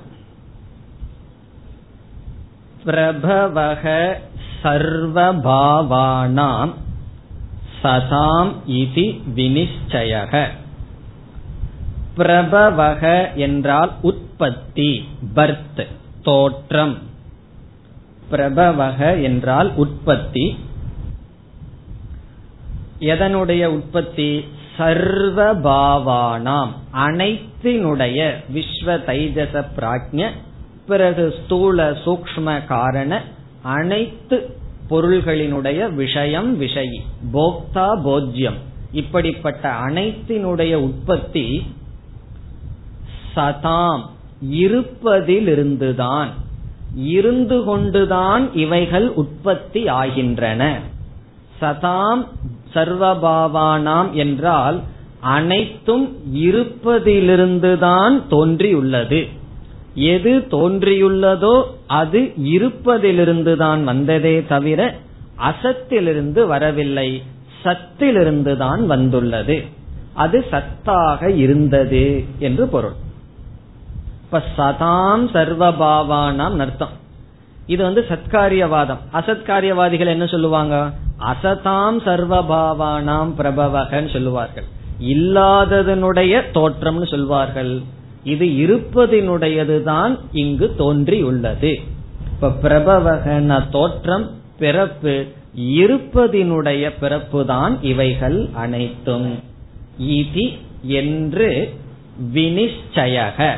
[2.84, 4.20] பிரபவக
[4.62, 6.74] சர்வபாவானாம்
[7.82, 10.48] சதாம் இதி வினிச்சயக.
[12.16, 15.86] பிரபவக என்றால் உற்பத்தி பர்த்
[16.22, 16.98] தோற்றம்.
[18.30, 20.58] பிரபவக என்றால் உற்பத்தி.
[23.00, 24.44] எதனுடைய உற்பத்தி?
[24.78, 26.70] சர்வபாவானாம்
[27.66, 30.30] அனைத்தினுடைய விஸ்வ தைஜச பிராஜ்ய
[30.86, 33.22] பிறகு ஸ்தூல சூக்ம காரண
[33.62, 34.56] அனைத்து
[34.90, 37.00] பொருள்களினுடைய விஷயம் விஷயி
[37.32, 38.58] போக்தா போஜ்யம்.
[38.92, 41.66] இப்படிப்பட்ட அனைத்தினுடைய உற்பத்தி
[43.36, 44.02] சதாம்
[44.52, 46.28] இருப்பதிலிருந்துதான்
[46.96, 50.78] இருந்து கொண்டுதான் இவைகள் உற்பத்தி ஆகின்றன.
[51.60, 52.26] சதாம்
[52.74, 54.80] சர்வபாவானாம் என்றால்
[55.20, 59.28] அனைத்தும் இருப்பதிலிருந்துதான் தோன்றியுள்ளது.
[59.94, 64.94] எது தோன்றியுள்ளதோ அது இருப்பதிலிருந்துதான் வந்ததே தவிர
[65.38, 67.22] அசத்திலிருந்து வரவில்லை
[67.64, 69.64] சத்திலிருந்துதான் வந்துள்ளது.
[70.12, 72.94] அது சத்தாக இருந்தது என்று பொருள்.
[74.24, 77.04] இப்ப சதாம் சர்வபாவானாம் அர்த்தம்.
[77.66, 78.98] இது வந்து சத்காரியவாதம்.
[79.12, 80.92] அசத்காரியவாதிகள் என்ன சொல்லுவாங்க?
[81.20, 84.64] அசதாம் சர்வபாவானாம் பிரபவகன்னு சொல்லுவார்கள்.
[85.00, 87.80] இல்லாததனுடைய தோற்றம்னு சொல்வார்கள்.
[88.24, 91.80] இது இருப்பதினுடையதுதான் இங்கு தோன்றியுள்ளது.
[92.30, 95.24] இப்ப பிரபவகன தோற்றம் பிறப்பு
[95.58, 99.38] இருப்பதினுடைய பிறப்புதான் இவைகள் அனைத்தும்.
[100.02, 101.74] இதி என்று
[102.34, 103.54] வினிச்சயக.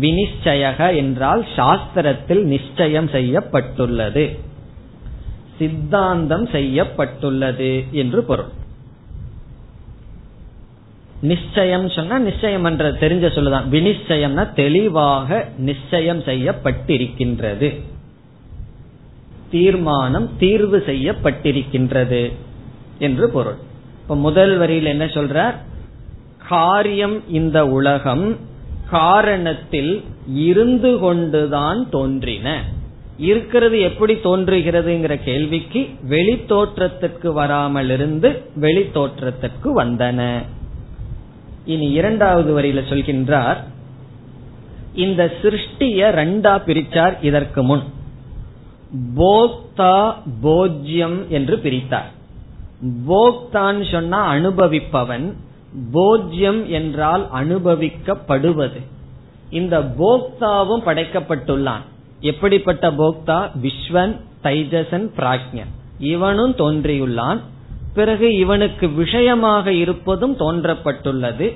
[0.00, 4.38] வினிச்சயக என்றால் சாஸ்திரத்தில் நிச்சயம் செய்யப்பட்டுள்ளது.
[5.58, 8.64] சித்தாந்தம் செய்யப்பட்டுள்ளது என்று பொருள்.
[11.20, 13.68] நிச்சயம் சொன்னா நிச்சயம் என்ற தெரிஞ்ச சொல்லுதான்.
[13.70, 17.80] வினிச்சயம்னா தெளிவாக நிச்சயம் செய்யப்பட்டிருக்கின்றது.
[19.50, 22.32] தீர்மானம் தீர்வு செய்யப்பட்டிருக்கின்றது
[22.98, 23.56] என்று பொருள்.
[24.02, 25.54] இப்ப முதல் வரியில் என்ன சொல்றார்?
[26.48, 28.36] காரியம் இந்த உலகம்
[28.92, 30.02] காரணத்தில்
[30.34, 32.62] இருந்து கொண்டுதான் தோன்றின.
[33.18, 40.42] இருக்கிறது எப்படி தோன்றுகிறதுங்கிற கேள்விக்கு வெளித்தோற்றத்திற்கு வராமல் இருந்து வெளித்தோற்றத்திற்கு வந்தன.
[41.66, 43.56] இனி இரண்டாவது வரியில சொல்கின்றார்
[44.94, 47.82] இந்த சிருஷ்டிய ரெண்டா பிரிச்சார் இதற்கு முன்.
[49.16, 52.10] போக்தா போஜ்யம் என்று பிரித்தார்.
[53.08, 55.32] போக்தான் சொன்னா அனுபவிப்பவன்
[55.92, 58.80] போஜ்யம் என்றால் அனுபவிக்கப்படுவது.
[59.50, 61.80] இந்த போக்தாவும் படைக்கப்பட்டுள்ளான்.
[62.20, 63.50] எப்படிப்பட்ட போக்தா?
[63.62, 65.72] விஸ்வன் தைஜசன் பிராக்ஞன்.
[65.98, 67.40] இவனும் தோன்றியுள்ளான்.
[67.96, 71.46] பிறகு இவனுக்கு விஷயமாக இருப்பதும் தோன்றப்பட்டுள்ளது.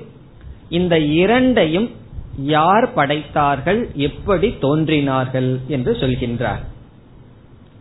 [0.69, 1.89] இந்த இரண்டையும்
[2.37, 6.63] யார் படைத்தார்கள் எப்படி தோன்றினார்கள் என்று சொல்கின்றார்.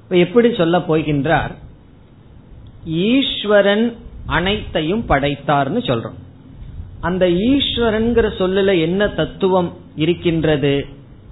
[0.08, 1.54] எப்படி சொல்ல போகின்றார்?
[2.84, 3.96] ஈஸ்வரன்
[4.26, 6.18] அனைத்தையும் படைத்தார்னு சொல்றோம்.
[7.00, 10.74] அந்த ஈஸ்வரன்கிற சொல்லுல என்ன தத்துவம் இருக்கின்றது?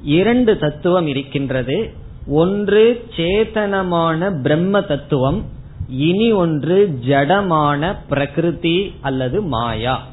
[0.03, 1.93] இரண்டு தத்துவம் இருக்கின்றது.
[2.27, 5.45] ஒன்று சேதனமான பிரம்ம தத்துவம்
[5.89, 10.07] இனி ஒன்று ஜடமான பிரகிருதி அல்லது மாயா.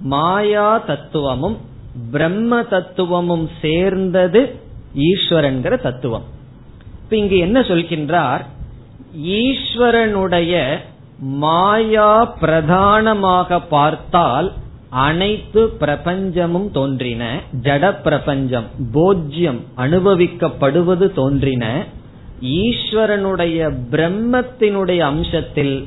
[0.00, 1.56] மாயா தத்துவமும்
[2.10, 4.60] பிரம்ம தத்துவமும் சேர்ந்தது
[4.96, 6.22] ஈஸ்வரன்கிற தத்துவம்.
[7.02, 8.44] இப்ப இங்கு என்ன சொல்கின்றார்?
[9.18, 10.78] ஈஸ்வரனுடைய
[11.18, 14.52] மாயா பிரதானமாக பார்த்தால்
[14.88, 21.86] அனைத்து பிரபஞ்சமும் தோன்றின ஜட பிரபஞ்சம் போஜ்யம் அனுபவிக்கப்படுவது தோன்றின
[22.42, 25.84] ஈஸ்வரனுடைய பிரம்மத்தினுடைய அம்சத்தில்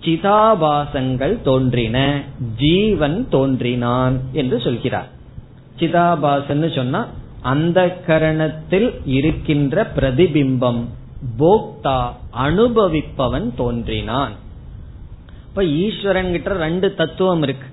[0.00, 2.22] சிதாபாசங்கள் தோன்றின.
[2.56, 5.08] ஜீவன் தோன்றினான் என்று சொல்கிறார்.
[5.78, 7.08] சிதாபாசன் சொன்னா
[7.40, 10.84] அந்த கரணத்தில் இருக்கின்ற பிரதிபிம்பம்
[11.38, 14.32] போக்தா அனுபவிப்பவன் தோன்றினான்.
[15.48, 17.66] இப்ப ஈஸ்வரன் கிட்ட ரெண்டு தத்துவம் இருக்கு.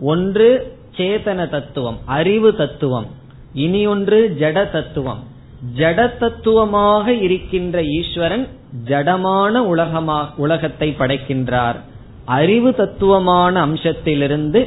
[0.00, 3.06] ஒன்று சேதன தத்துவம் அறிவு தத்துவம்
[3.52, 5.30] இனி ஒன்று ஜட தத்துவம்.
[5.78, 8.48] ஜட தத்துவமாக இருக்கின்ற ஈஸ்வரன்
[8.88, 11.78] ஜடமான உலகமாக உலகத்தை படைக்கின்றார்.
[12.24, 14.60] அறிவு தத்துவமான அம்சத்திலிருந்து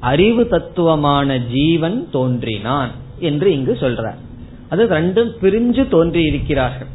[0.00, 4.20] அறிவு தத்துவமான ஜீவன் தோன்றினான் என்று இங்கு சொல்றார்.
[4.68, 6.92] அது ரெண்டும் பிரிஞ்சு தோன்றி இருக்கிறார்கள்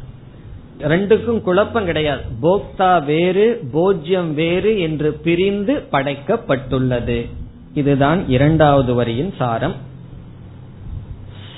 [0.80, 2.22] ரெண்டுக்கும் குழப்பம் கிடையாது.
[2.42, 7.18] போக்தா வேறு போஜ்யம் வேறு என்று பிரிந்து படைக்கப்பட்டுள்ளது.
[7.74, 9.76] இதுதான் இரண்டாவது வரியின் சாரம்.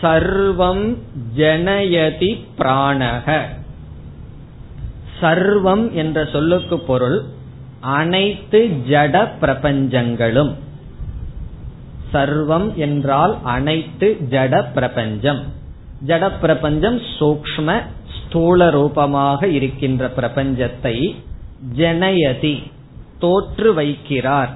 [0.02, 0.96] சர்வம்
[1.36, 3.42] ஜனயதி பிராணக.
[5.20, 7.22] சர்வம் என்ற சொல்லுக்கு பொருள்
[7.80, 10.54] அனைத்து ஜட பிரபஞ்சங்களும்.
[12.12, 15.42] சர்வம் என்றால் அனைத்து ஜட பிரபஞ்சம்.
[16.06, 17.82] ஜட பிரபஞ்சம் சூக்ம
[18.20, 21.14] ஸ்தூல ரூபமாக இருக்கின்ற பிரபஞ்சத்தை
[21.76, 22.62] ஜனயதி
[23.18, 24.48] தோற்று வைக்கிறார்.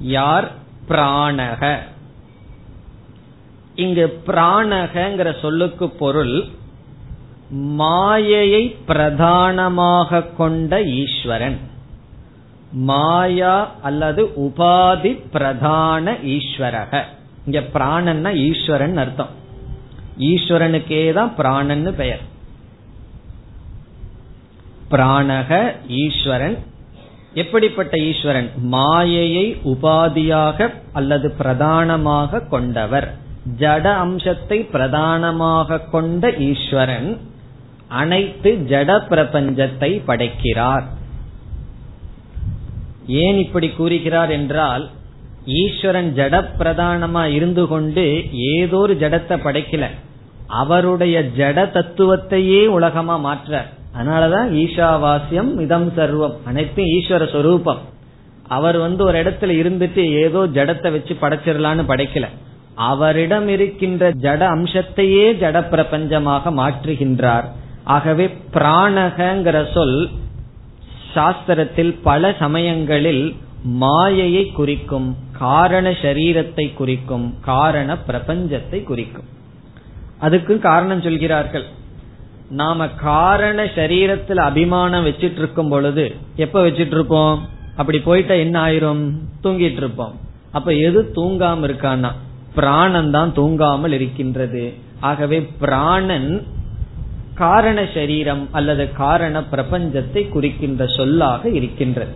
[0.00, 0.50] யார்?
[0.88, 1.78] பிராணக.
[3.74, 6.44] இங்கு பிராணகங்கிற சொல்லுக்கு பொருள்
[7.50, 11.58] மாயையை பிரதானமாக கொண்ட ஈஸ்வரன்.
[12.72, 17.02] மாயா அல்லது உபாதி பிரதான ஈஸ்வரக.
[17.46, 19.28] இங்க பிராணன்னா ஈஸ்வரன் அர்த்தம்.
[20.18, 22.20] ஈஸ்வரனுக்கே தான் பிராணன்னு பெயர்.
[24.90, 26.58] பிராணக ஈஸ்வரன்.
[27.34, 28.50] எப்படிப்பட்ட ஈஸ்வரன்?
[28.56, 33.22] மாயையை உபாதியாக அல்லது பிரதானமாக கொண்டவர்.
[33.60, 37.08] ஜட அம்சத்தை பிரதானமாக கொண்ட ஈஸ்வரன்
[38.00, 40.84] அனைத்து ஜட பிரபஞ்சத்தை படைக்கிறார்.
[43.06, 44.84] ஏன் இப்படி கூறுகிறார் என்றால்
[45.62, 49.86] ஈஸ்வரன் ஜட பிரதானமா இருந்து கொண்டு ஏதோ ஒரு ஜடத்தை படைக்கல.
[50.62, 53.64] அவருடைய ஜட தத்துவத்தையே உலகமா மாற்ற
[53.96, 57.82] அதனாலதான் ஈஷாவாசியம் இதம் சர்வம் அனைத்தும் ஈஸ்வர சொரூபம்.
[58.48, 62.28] அவர் வந்து ஒரு இடத்துல இருந்துட்டு ஏதோ ஜடத்தை வச்சு படைச்சிடலான்னு படைக்கல.
[62.74, 67.44] அவரிடம் இருக்கின்ற ஜட அம்சத்தையே ஜட பிரபஞ்சமாக மாற்றுகின்றார்.
[67.84, 70.10] ஆகவே பிராணகங்கிற சொல்
[71.14, 79.24] சாஸ்திரத்தில் பல சமயங்களில் மாயையை குறிக்கும் காரண சரீரத்தை குறிக்கும் காரண பிரபஞ்சத்தை குறிக்கும்.
[80.18, 81.64] அதுக்கு காரணம் சொல்கிறார்கள்.
[82.50, 89.10] நாம காரண சரீரத்தில் அபிமானம் வச்சிட்டு இருக்கும் பொழுது எப்ப வச்சிட்டு இருப்போம் அப்படி போயிட்டா என்ன ஆயிரும்?
[89.42, 90.14] தூங்கிட்டு இருப்போம்
[90.52, 92.12] அப்ப எது தூங்காம இருக்கான்னா?
[92.54, 94.72] பிராணன் தான் தூங்காமல் இருக்கின்றது.
[95.00, 96.46] ஆகவே பிராணன்
[97.34, 102.12] காரண சரீரம் அல்லது காரண பிரபஞ்சத்தை குறிக்கின்ற சொல்லாக இருக்கின்றது.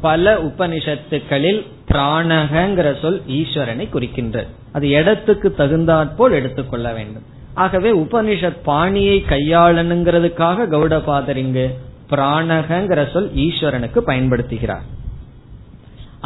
[0.00, 4.46] பல உபனிஷத்துக்களில் பிராணகங்கிற சொல் ஈஸ்வரனை குறிக்கின்றது.
[4.72, 7.22] அது இடத்துக்கு தகுந்தாற்போல் எடுத்துக்கொள்ள வேண்டும்.
[7.54, 11.78] ஆகவே உபனிஷத் பாணியை கையாளனுங்கிறதுக்காக கௌடபாதர் இங்கு
[12.10, 14.86] பிராணகங்கிற சொல் ஈஸ்வரனுக்கு பயன்படுத்துகிறார்.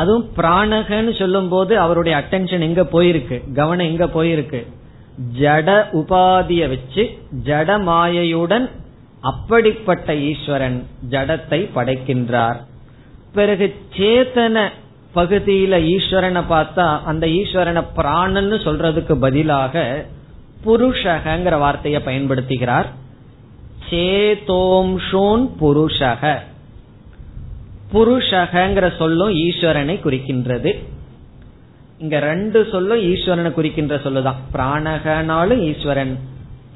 [0.01, 3.39] அதுவும் பிராணகன்னு சொல்லும் போது அவருடைய அட்டென்ஷன் எங்க போயிருக்கு?
[3.55, 4.61] கவனம் எங்க போயிருக்கு?
[5.41, 5.71] ஜட
[6.01, 7.03] உபாதிய வச்சு
[7.45, 8.67] ஜட மாயையுடன்
[9.31, 10.79] அப்படிப்பட்ட ஈஸ்வரன்
[11.11, 12.59] ஜடத்தை படைக்கின்றார்.
[13.35, 14.63] பிறகு சேத்தன
[15.15, 19.85] பகுதியில ஈஸ்வரனை பார்த்தா அந்த ஈஸ்வரனை பிராணன்னு சொல்றதுக்கு பதிலாக
[20.65, 22.89] புருஷகங்கிற வார்த்தையை பயன்படுத்துகிறார்.
[23.91, 26.23] சேதோம்ஷூன் புருஷக.
[27.93, 30.85] புருஷகங்கிற சொல்லும் ஈஸ்வரனை குறிக்கின்றது.
[31.99, 34.41] இங்க ரெண்டு சொல்லும் ஈஸ்வரனை குறிக்கின்ற சொல்லுதான்.
[34.53, 36.19] பிராணகனாலும் ஈஸ்வரன்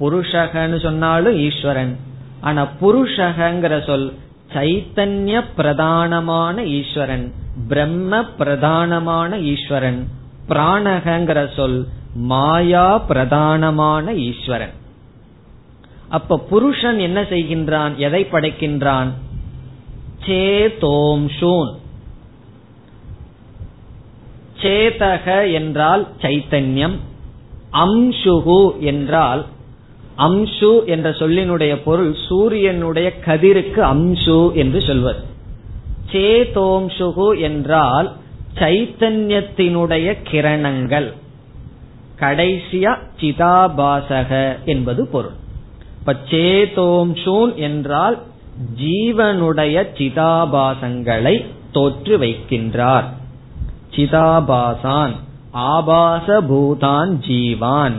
[0.00, 1.96] புருஷகன்னு சொன்னாலும் ஈஸ்வரன்.
[2.40, 4.14] ஆனா புருஷகங்கிற சொல்
[4.54, 7.32] சைத்தன்ய பிரதானமான ஈஸ்வரன்
[7.68, 10.08] பிரம்ம பிரதானமான ஈஸ்வரன்.
[10.48, 14.72] பிராணகங்கிற சொல் மாயா பிரதானமான ஈஸ்வரன்.
[16.08, 17.96] அப்ப புருஷன் என்ன செய்கின்றான்?
[17.96, 19.08] எதை படைக்கின்றான்?
[20.26, 21.72] சேதோம்ஷூன்.
[24.62, 26.96] சேதக என்றால் சைத்தன்யம்
[27.72, 29.46] அம்சுகு என்றால்
[30.18, 35.22] அம்சு என்ற சொல்லினுடைய பொருள் சூரியனுடைய கதிருக்கு அம்சு என்று சொல்வது.
[36.12, 38.12] சேதோம்சுகு என்றால்
[38.54, 41.12] சைத்தன்யத்தினுடைய கிரணங்கள்.
[42.20, 45.36] கடைசியா சிதாபாசக என்பது பொருள்.
[45.98, 48.22] இப்ப சேதோம்சூன் என்றால்
[48.80, 53.04] ஜீவனுடைய சிதாபாசங்களை தோற்று வைக்கின்றார்.
[53.90, 55.12] சிதாபாசான்
[55.50, 57.92] ஆபாச பூதான் ஜீவான்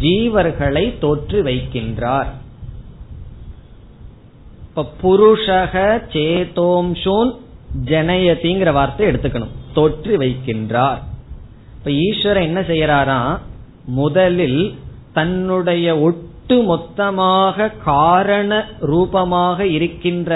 [0.00, 2.26] ஜீவர்களை தோற்று வைக்கின்றார்.
[4.68, 7.34] இப்ப புருஷக சேதோம்சோன்
[7.84, 9.54] ஜனயதிங்கிற வார்த்தை எடுத்துக்கணும்.
[9.74, 10.98] தோற்று வைக்கின்றார்.
[11.78, 13.38] இப்ப ஈஸ்வரன் என்ன செய்யறாரா
[13.84, 14.78] முதலில்
[15.12, 15.96] தன்னுடைய
[16.50, 20.30] ஒட்டு மொத்தமாக காரண ரூபமாக இருக்கின்ற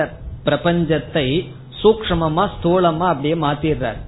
[0.44, 1.24] பிரபஞ்சத்தை
[1.82, 3.98] சூக்மமா ஸ்தூலமா அப்படியே மாத்திடுறார்.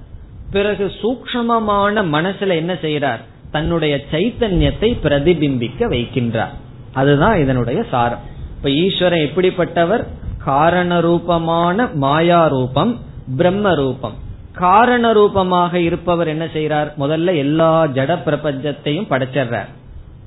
[0.51, 6.53] பிறகு சூக்மமான மனசுல என்ன செய்யறார் தன்னுடைய சைத்தன்யத்தை பிரதிபிம்பிக்க வைக்கின்றார்.
[6.93, 8.23] அதுதான் இதனுடைய சாரம்.
[8.57, 10.03] இப்ப ஈஸ்வரன் எப்படிப்பட்டவர்?
[10.45, 12.93] காரண ரூபமான மாயா ரூபம்
[13.37, 14.15] பிரம்ம ரூபம்.
[14.53, 19.71] காரண ரூபமாக இருப்பவர் என்ன செய்யறார் முதல்ல எல்லா ஜட பிரபஞ்சத்தையும் படைச்சிடுறார்.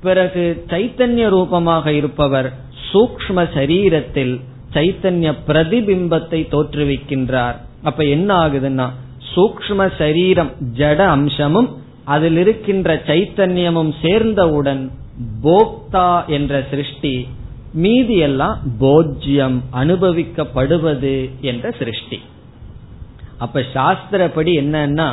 [0.01, 2.49] பிறகு சைத்தன்ய ரூபமாக இருப்பவர்
[2.91, 4.33] சூக்ம சரீரத்தில்
[4.75, 7.57] சைத்தன்ய பிரதிபிம்பத்தை தோற்றுவிக்கின்றார்.
[7.83, 8.87] அப்ப என்ன ஆகுதுன்னா
[9.33, 11.69] சூக்ம சரீரம் ஜட அம்சமும்
[12.05, 14.83] அதில் இருக்கின்ற சைத்தன்யமும் சேர்ந்தவுடன்
[15.43, 17.13] போக்தா என்ற சிருஷ்டி
[17.73, 22.19] மீதி எல்லாம் போஜ்யம் அனுபவிக்கப்படுவது என்ற சிருஷ்டி.
[23.37, 25.09] அப்ப சாஸ்திரப்படி என்னன்னா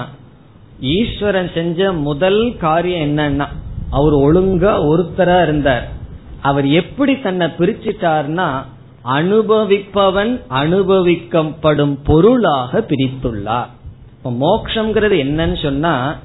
[0.97, 3.47] ஈஸ்வரன் செஞ்ச முதல் காரியம் என்னன்னா
[3.91, 5.89] அவர் ஒழுங்கா ஒருத்தரா இருந்தார்.
[6.41, 8.63] அவர் எப்படி தன்னை பிரிச்சுட்டார்னா
[9.05, 13.67] அனுபவிப்பவன் அனுபவிக்கப்படும் பொருளாக பிரித்துள்ளார்.
[14.17, 16.17] இப்ப மோக்ஷங்கிறது என்னன்னு சொன்னா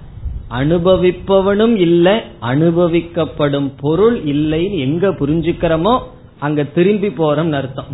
[0.50, 6.00] அனுபவிப்பவனும் இல்லை அனுபவிக்கப்படும் பொருள் இல்லைன்னு எங்க புரிஞ்சுக்கிறோமோ
[6.40, 7.86] அங்க திரும்பி போறோம்னு அர்த்தம்.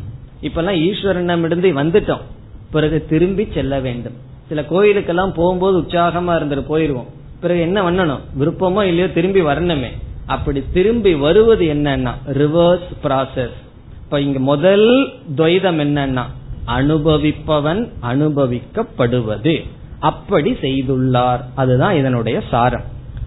[0.41, 2.25] இப்பெல்லாம் ஈஸ்வரனிடமிருந்து வந்துட்டோம்.
[2.71, 4.13] பிறகு திரும்பி செல்ல வேண்டும்.
[4.47, 7.09] சில கோயிலுக்கெல்லாம் போகும்போது உற்சாகமா இருந்துட்டு போயிருவோம்.
[7.41, 8.19] பிறகு என்ன பண்ணணும்?
[8.39, 9.89] விருப்பமோ இல்லையோ திரும்பி வரணுமே.
[10.25, 12.13] அப்படி திரும்பி வருவது என்னன்னா?
[12.33, 13.57] ரிவர்ஸ் ப்ராசஸ்
[14.03, 16.23] இப்ப இங்க முதல் துவைதம் என்னன்னா?
[16.67, 19.65] அனுபவிப்பவன் அனுபவிக்கப்படுவது.
[19.99, 21.39] அப்படி செய்துள்ளார்.
[21.55, 22.83] அதுதான் இதனுடைய சாரம்.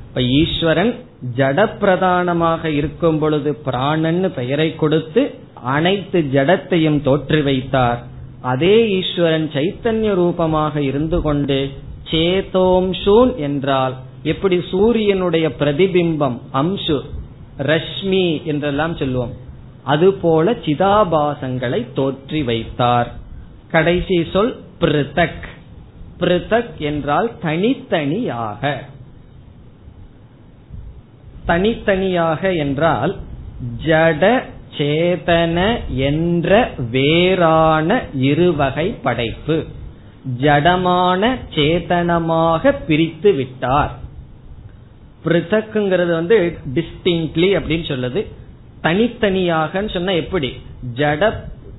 [0.08, 0.94] இப்ப ஈஸ்வரன்
[1.36, 8.00] ஜட பிரதானமாக இருக்கும் பொழுது பிராணன்னு பெயரை கொடுத்து அனைத்து ஜடத்தையும் தோற்றி வைத்தார்
[8.40, 11.70] அதே ஈஸ்வரன் சைத்தன்ய ரூபமாக இருந்து கொண்டு
[12.12, 16.98] சேதோம்ஷூன் என்றால் எப்படி சூரியனுடைய பிரதிபிம்பம் அம்சு
[17.58, 19.34] ரஷ்மி என்றெல்லாம் சொல்லுவோம்.
[19.84, 23.10] அதுபோல சிதாபாசங்களை தோற்றி வைத்தார்.
[23.70, 25.44] கடைசி சொல் பிருதக்
[26.20, 28.62] பிருதக் என்றால் தனித்தனியாக.
[31.46, 33.12] தனித்தனியாக என்றால்
[33.86, 34.42] ஜட
[34.78, 35.58] சேதன
[36.08, 39.56] என்ற வேறான இருவகை படைப்பு.
[40.40, 43.98] ஜடமான சேதனமாக பிரித்து விட்டார்.
[45.24, 48.26] பிரித்தக்குங்கிறது வந்து டிஸ்டிங்க்லி அப்படின்னு சொல்லுது.
[48.80, 50.52] தனித்தனியாக சொன்னா எப்படி?
[50.94, 51.32] ஜட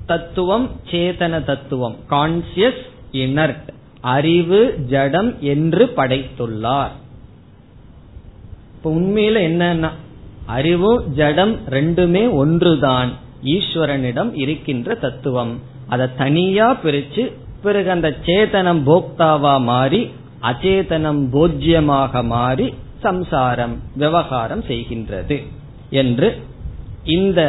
[0.06, 6.92] தத்துவம் சேதன தத்துவம் கான்சியஸ் இனர்ட் அறிவு ஜடம் என்று படைத்துள்ளார்.
[8.74, 9.90] இப்ப உண்மையில என்னன்னா
[10.46, 13.12] அறிவும் ஜடம் ரெண்டுமே ஒன்றுதான்.
[13.44, 15.60] ஈஸ்வரனிடம் இருக்கின்ற தத்துவம்.
[15.88, 17.32] அதை தனியா பிரிச்சு
[17.64, 20.02] பிறகு அந்த சேதனம் போக்தாவா மாறி
[20.42, 22.66] அச்சேதனம் போஜ்யமாக மாறி
[23.02, 25.36] சம்சாரம் விவகாரம் செய்கின்றது.
[26.02, 26.28] என்று
[27.18, 27.40] இந்த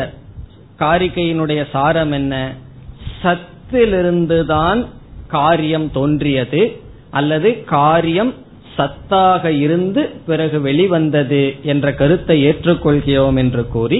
[0.80, 2.34] காரிக்கையினுடைய சாரம் என்ன?
[3.24, 4.82] சத்திலிருந்துதான்
[5.28, 6.64] காரியம் தோன்றியது
[7.10, 8.34] அல்லது காரியம்
[8.78, 14.00] சத்தாக இருந்து பிறகு வெளிவந்தது என்ற கருத்தை ஏற்றுக்கொள்கிறோம் என்று கூறி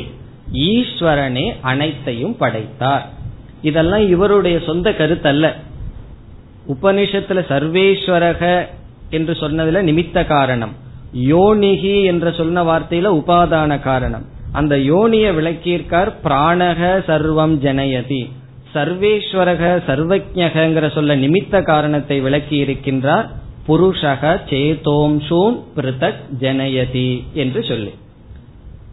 [0.70, 3.06] ஈஸ்வரனே அனைத்தையும் படைத்தார்.
[3.62, 5.46] இதெல்லாம் இவருடைய சொந்த கருத்தல்ல.
[6.68, 8.66] உபனிஷத்துல சர்வேஸ்வரக
[9.10, 10.72] என்று சொன்னதுல நிமித்த காரணம்.
[11.16, 14.26] யோனிகி என்ற சொன்ன வார்த்தையில உபாதான காரணம்.
[14.52, 18.30] அந்த யோனிய விளக்கியிருக்கார் பிராணக சர்வம் ஜனயதி.
[18.74, 23.28] சர்வேஸ்வரக சர்வஜகங்கிற சொல்ல நிமித்த காரணத்தை விளக்கி இருக்கின்றார்
[23.68, 27.94] புருஷக சேதோம்சூன் பிருதக் ஜனயதி என்று சொல்லி.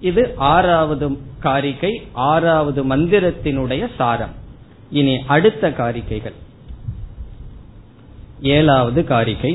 [0.01, 1.09] இது ஆறாவது
[1.39, 4.35] காரிகை ஆறாவது மந்திரத்தினுடைய சாரம்.
[4.91, 6.35] இனி அடுத்த காரிகைகள்.
[8.56, 9.52] ஏழாவது காரிகை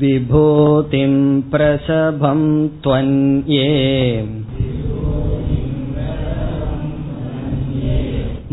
[0.00, 1.12] विभूतिं
[1.52, 2.40] प्रसभं
[2.84, 3.68] त्वन्ये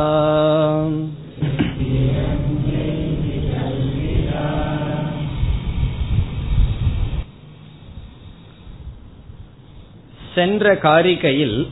[10.35, 11.67] சென்ற காரிகையில்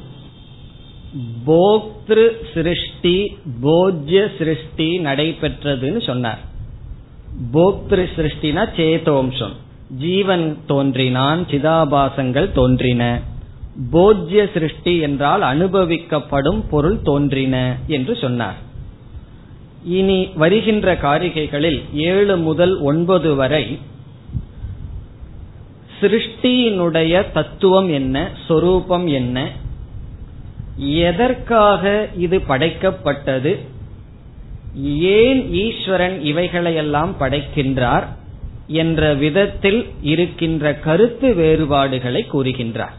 [1.45, 6.39] போக்திரு சிருஷ்டி போஜ்ய சிருஷ்டி நடைபெற்றதுன்னு சொன்னார்
[7.51, 9.53] போக்திரு சிருஷ்டினா சேதோம்சம்
[9.97, 13.21] ஜீவன் தோன்றினான் சிதாபாசங்கள் தோன்றின
[13.92, 18.58] போஜ்ய சிருஷ்டி என்றால் அனுபவிக்கப்படும் பொருள் தோன்றின என்று சொன்னார்.
[19.84, 23.78] இனி வருகின்ற காரிகைகளில் ஏழு முதல் ஒன்பது வரை
[26.00, 28.16] சிருஷ்டியினுடைய தத்துவம் என்ன
[28.48, 29.46] சொரூபம் என்ன
[30.78, 33.52] எதற்காக இது படைக்கப்பட்டது
[35.14, 38.06] ஏன் ஈஸ்வரன் இவைகளையெல்லாம் படைக்கின்றார்
[38.66, 42.96] என்ற விதத்தில் இருக்கின்ற கருத்து வேறுபாடுகளை கூறுகின்றார்.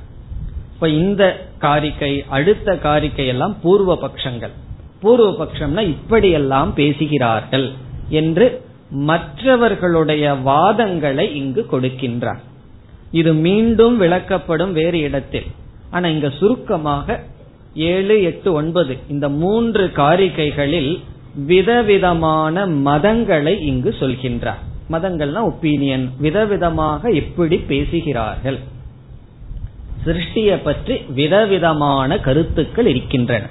[0.77, 1.23] இப்ப இந்த
[1.59, 4.51] காரிக்கை அடுத்த காரிக்கை எல்லாம் பூர்வ பட்சங்கள்
[5.01, 7.71] பூர்வ பட்சம்னா இப்படியெல்லாம் பேசுகிறார்கள்
[8.09, 12.41] என்று மற்றவர்களுடைய வாதங்களை இங்கு கொடுக்கின்றார்.
[13.11, 15.43] இது மீண்டும் விளக்கப்படும் வேறு இடத்தில்.
[15.89, 17.19] ஆனா இங்க சுருக்கமாக
[17.73, 20.99] ஏழு எட்டு ஒன்பது இந்த மூன்று காரிகைகளில்
[21.45, 24.63] விதவிதமான மதங்களை இங்கு சொல்கின்றார்.
[24.91, 28.59] மதங்கள்னா ஒப்பீனியன் விதவிதமாக எப்படி பேசுகிறார்கள்.
[30.07, 33.45] சிருஷ்டியை பற்றி விதவிதமான கருத்துக்கள் இருக்கின்றன.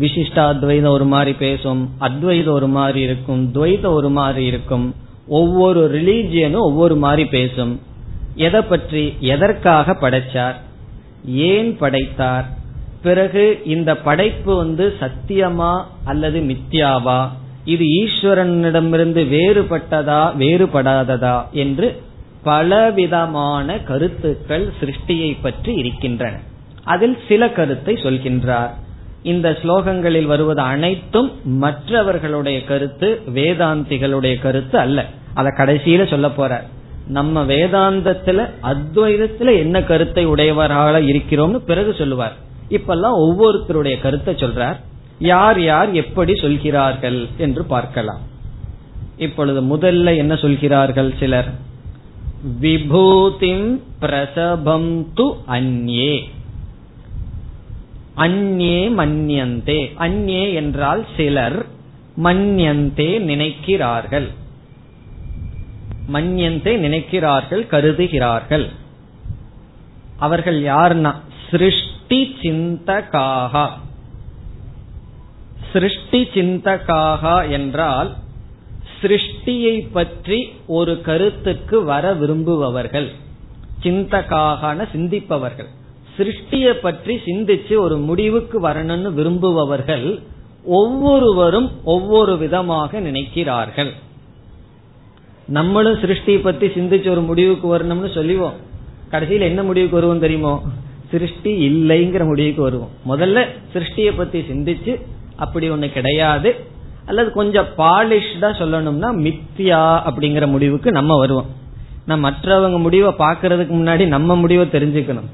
[0.00, 4.86] விசிஷ்டாத்வைதம் ஒரு மாதிரி பேசும் அத்வைதம் ஒரு மாதிரி இருக்கும் துவைதம் ஒரு மாதிரி இருக்கும்
[5.40, 7.74] ஒவ்வொரு ரிலீஜியனும் ஒவ்வொரு மாதிரி பேசும்.
[8.46, 9.04] எதை பற்றி
[9.34, 10.56] எதற்காக படைச்சார்
[11.50, 12.46] ஏன் படைத்தார்
[13.02, 15.72] பிறகு இந்த படைப்பு வந்து சத்தியமா
[16.04, 17.20] அல்லது மித்யாவா
[17.64, 21.88] இது ஈஸ்வரனிடமிருந்து வேறுபட்டதா வேறுபடாததா என்று
[22.42, 26.36] பலவிதமான கருத்துக்கள் சிருஷ்டியை பற்றி இருக்கின்றன.
[26.84, 28.70] அதில் சில கருத்தை சொல்கின்றார்.
[29.22, 35.06] இந்த ஸ்லோகங்களில் வருவது அனைத்தும் மற்றவர்களுடைய கருத்து வேதாந்திகளுடைய கருத்து அல்ல.
[35.34, 36.64] அத கடைசியில சொல்ல போற
[37.06, 42.36] நம்ம வேதாந்தத்துல அத்வைதத்துல என்ன கருத்தை உடையவராக இருக்கிறோம்னு பிறகு சொல்லுவார்.
[42.70, 44.76] இப்பெல்லாம் ஒவ்வொருத்தருடைய கருத்தை சொல்றார்.
[45.18, 48.20] யார் யார் எப்படி சொல்கிறார்கள் என்று பார்க்கலாம்.
[49.16, 51.50] இப்பொழுது முதல்ல என்ன சொல்கிறார்கள் சிலர்?
[52.60, 56.24] விபூதிம் பிரசபம் து அந்யே
[58.16, 61.66] அந்யே மன்யந்தே அந்யே என்றால் சிலர்
[62.22, 64.28] மன்யந்தே நினைக்கிறார்கள்.
[66.12, 68.68] மன்யந்தே நினைக்கிறார்கள் கருதுகிறார்கள்.
[70.16, 71.14] அவர்கள் யார்னா?
[71.50, 73.68] சிருஷ்டி சிந்தகாகா.
[75.72, 78.16] சிருஷ்டி சிந்தகாகா என்றால்
[79.02, 83.08] சிருஷ்டியை பற்றி ஒரு கருத்துக்கு வர விரும்புபவர்கள்
[83.82, 85.68] சிந்தகாகன சிந்திப்பவர்கள்
[86.18, 90.20] சிருஷ்டியை பற்றி சிந்திச்சு ஒரு முடிவுக்கு வரணும்னு விரும்புபவர்கள்
[90.64, 93.90] ஒவ்வொருவரும் ஒவ்வொரு விதமாக நினைக்கிறார்கள்.
[95.46, 98.52] நம்மளும் சிருஷ்டி பத்தி சிந்திச்சு ஒரு முடிவுக்கு வரணும்னு சொல்லுவோம்.
[99.10, 100.62] கடைசியில் என்ன முடிவுக்கு வருவோம் தெரியுமோ?
[101.10, 102.90] சிருஷ்டி இல்லைங்கிற முடிவுக்கு வருவோம்.
[103.08, 105.00] முதல்ல சிருஷ்டியை பத்தி சிந்திச்சு
[105.36, 106.69] அப்படி ஒண்ணு கிடையாது.
[107.06, 111.46] அல்லது கொஞ்சம் பாலிஷ்டா சொல்லணும்னா மித்தியா அப்படிங்கிற முடிவுக்கு நம்ம வருவோம்.
[112.06, 115.30] நம்ம மற்றவங்க முடிவை பாக்குறதுக்கு முன்னாடி நம்ம முடிவை தெரிஞ்சுக்கணும்.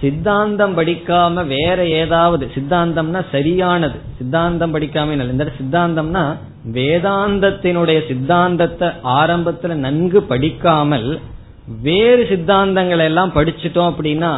[0.00, 3.98] சித்தாந்தம் படிக்காம வேற ஏதாவது சித்தாந்தம்னா சரியானது.
[4.18, 6.24] சித்தாந்தம் படிக்காம இந்த சித்தாந்தம்னா
[6.72, 11.20] வேதாந்தத்தினுடைய சித்தாந்தத்தை ஆரம்பத்துல நன்கு படிக்காமல்
[11.82, 14.32] வேறு சித்தாந்தங்களை எல்லாம் படிச்சுட்டோம் அப்படின்னா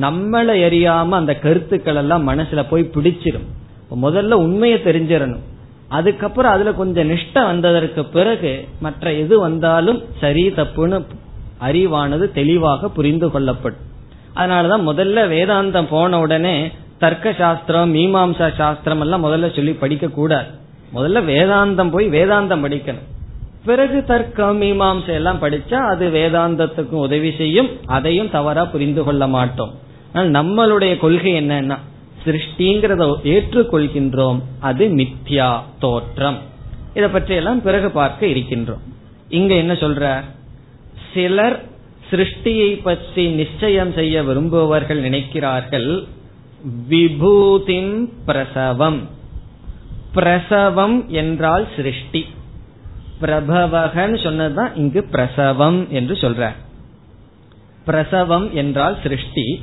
[0.00, 3.48] நம்மளை எரியாம அந்த கருத்துக்கள் எல்லாம் மனசுல போய் பிடிச்சிடும்
[4.02, 5.44] முதல்ல உண்மையை தெரிஞ்சிடணும்.
[5.90, 10.98] அதுக்கப்புறம் அதுல கொஞ்சம் நிஷ்ட வந்ததற்கு பிறகு மற்ற எது வந்தாலும் சரி தப்புன்னு
[11.60, 13.84] அறிவானது தெளிவாக புரிந்து கொள்ளப்படும்.
[14.36, 16.56] அதனாலதான் முதல்ல வேதாந்தம் போன உடனே
[16.98, 20.48] தர்க்க சாஸ்திரம் மீமாம்சா சாஸ்திரம் எல்லாம் முதல்ல சொல்லி படிக்க கூடாது.
[20.94, 23.08] முதல்ல வேதாந்தம் போய் வேதாந்தம் படிக்கணும்.
[23.64, 27.70] பிறகு தர்க்கம் மீமாம்சை எல்லாம் படிச்சா அது வேதாந்தத்துக்கும் உதவி செய்யும்.
[27.86, 29.72] அதையும் தவறா புரிந்து கொள்ள மாட்டோம்.
[30.14, 31.78] நம்மளுடைய கொள்கை என்னன்னா
[32.24, 34.40] சிருஷ்டிங்கிறத ஏற்றுக்கொள்கின்றோம்.
[34.60, 36.38] அது மித்யா தோற்றம்.
[36.94, 38.84] இதை பற்றி எல்லாம் பிறகு பார்க்க இருக்கின்றோம்.
[39.28, 40.20] இங்க என்ன சொல்ற?
[41.14, 41.68] சிலர்
[42.10, 46.06] சிருஷ்டியை பற்றி நிச்சயம் செய்ய விரும்புபவர்கள் நினைக்கிறார்கள்.
[46.88, 49.08] விபூதிம் பிரசவம்.
[50.14, 52.26] பிரசவம் என்றால் சிருஷ்டி.
[53.20, 56.52] பிரபவகன் சொன்னதுதான் இங்கு பிரசவம் என்று சொல்ற.
[57.84, 59.62] பிரசவம் என்றால் சிருஷ்டி.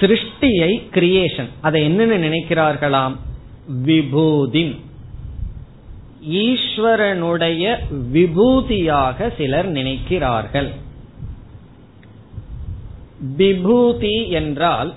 [0.00, 3.14] சிருஷ்டியை கிரியேஷன் அதை என்னன்னு நினைக்கிறார்களாம்?
[3.82, 4.64] விபூதி
[6.44, 7.64] ஈஸ்வரனுடைய
[8.12, 10.70] விபூதியாக சிலர் நினைக்கிறார்கள்.
[13.36, 14.94] விபூதி என்றால்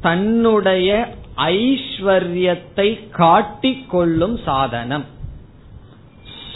[0.00, 0.88] தன்னுடைய
[1.36, 5.04] ஐஸ்வர்யத்தை காட்டிக்கொள்ளும் சாதனம்.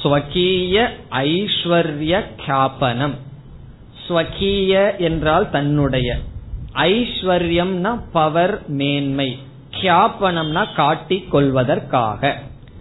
[0.03, 3.17] ஸ்வகீய ஐஸ்வர்ய கியாபனம்
[4.09, 6.19] ஸ்வகீய என்றால் தன்னுடைய.
[6.85, 9.39] ஐஸ்வர்யம்னா பவர் மேன்மை.
[9.81, 12.37] கியாபனம்னா காட்டிக் கொள்வதற்காக.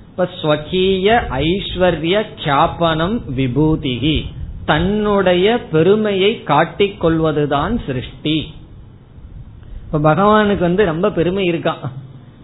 [0.10, 1.08] இப்ப ஸ்வகீய
[1.40, 4.18] ஐஸ்வர்ய கியாபனம் விபூதிகி.
[4.66, 8.38] தன்னுடைய பெருமையை காட்டிக் கொள்வதுதான் சிருஷ்டி.
[9.86, 11.84] இப்ப பகவானுக்கு வந்து ரொம்ப பெருமை இருக்கான்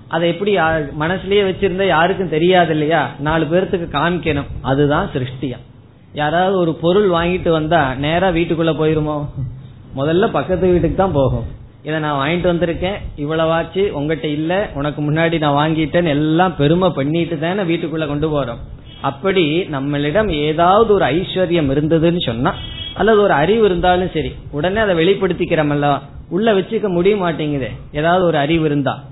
[0.08, 0.58] அதை எப்படி
[1.02, 4.50] மனசுலயே வச்சிருந்தா யாருக்கும் தெரியாது இல்லையா நாலு பேர்த்துக்கு காமிக்கணும்.
[4.62, 5.58] அதுதான் சிருஷ்டியா.
[6.14, 9.18] யாராவது ஒரு பொருள் வாங்கிட்டு வந்தா நேரா வீட்டுக்குள்ள போயிருமோ?
[9.96, 11.46] முதல்ல பக்கத்து வீட்டுக்கு தான் போகும்.
[11.84, 12.98] இதை நான் வாங்கிட்டு வந்திருக்கேன்.
[13.18, 14.70] இவ்வளவாச்சு உங்ககிட்ட இல்ல.
[14.74, 18.62] உனக்கு முன்னாடி நான் வாங்கிட்டேன்னு எல்லாம் பெருமை பண்ணிட்டு தானே வீட்டுக்குள்ள கொண்டு போறோம்.
[19.02, 22.56] அப்படி நம்மளிடம் ஏதாவது ஒரு ஐஸ்வர்யம் இருந்ததுன்னு சொன்னா
[22.94, 27.70] அல்லது ஒரு அறிவு இருந்தாலும் சரி உடனே அதை வெளிப்படுத்திக்கிறமல்ல உள்ள வச்சுக்க முடிய மாட்டேங்குது.
[27.92, 29.04] ஏதாவது ஒரு அறிவு இருந்தா.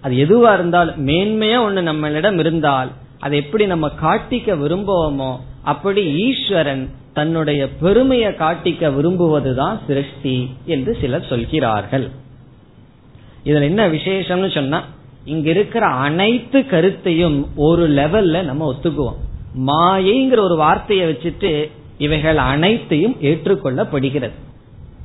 [0.00, 7.68] அது எதுவா இருந்தாலும் மேன்மையா ஒண்ணு நம்மளிடம் இருந்தால் அதை எப்படி நம்ம காட்டிக்க விரும்புவோமோ அப்படி ஈஸ்வரன் தன்னுடைய
[7.68, 12.10] பெருமையை காட்டிக்க விரும்புவதுதான் சிருஷ்டி என்று சிலர் சொல்கிறார்கள்.
[13.44, 14.84] இதுல என்ன விசேஷம்னு சொன்னா
[15.24, 19.18] இங்க இருக்கிற அனைத்து கருத்தையும் ஒரு லெவல்ல நம்ம ஒத்துக்குவோம்.
[19.66, 24.32] மாயைங்கிற ஒரு வார்த்தையை வச்சுட்டு இவைகள் அனைத்தையும் ஏற்றுக்கொள்ளப்படுகிறது.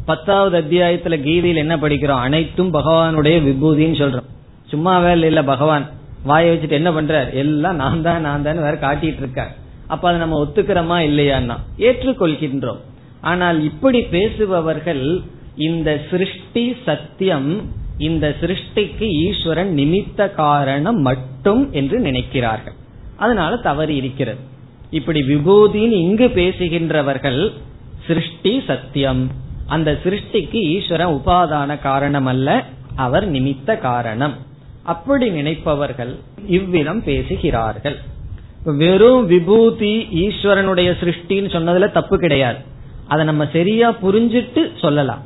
[0.05, 2.23] பத்தாவது அத்தியாயத்துல கீதையில் என்ன படிக்கிறோம்?
[2.27, 4.29] அனைத்தும் பகவானுடைய விபூதின்னு சொல்றோம்.
[4.67, 5.85] சும்மா வேலை இல்ல பகவான்.
[6.23, 7.33] வாயை வச்சுட்டு என்ன பண்றார்?
[7.33, 9.65] எல்லாம் நான் தான் நான் தான் வேற காட்டிட்டு இருக்கார்.
[9.87, 12.81] அப்ப அதை நம்ம ஒத்துக்கிறோமா இல்லையான்னா ஏற்றுக்கொள்கின்றோம்.
[13.21, 15.21] ஆனால் இப்படி பேசுபவர்கள்
[15.55, 17.49] இந்த சிருஷ்டி சத்தியம்
[17.97, 22.75] இந்த சிருஷ்டிக்கு ஈஸ்வரன் நிமித்த காரணம் மட்டும் என்று நினைக்கிறார்கள்.
[23.15, 24.39] அதனால தவறு இருக்கிறது.
[24.89, 27.51] இப்படி விபூதின்னு இங்கு பேசுகின்றவர்கள்
[28.07, 29.31] சிருஷ்டி சத்தியம்.
[29.67, 32.63] அந்த சிருஷ்டிக்கு ஈஸ்வரன் உபாதான காரணம் அல்ல
[32.95, 34.35] அவர் நிமித்த காரணம்.
[34.83, 36.13] அப்படி நினைப்பவர்கள்
[36.47, 37.97] இவ்விதம் பேசுகிறார்கள்.
[38.75, 42.57] வெறும் விபூதி ஈஸ்வரனுடைய சிருஷ்டின்னு சொன்னதுல தப்பு கிடையாது.
[43.07, 45.21] அதை நம்ம சரியா புரிஞ்சிட்டு சொல்லலாம்.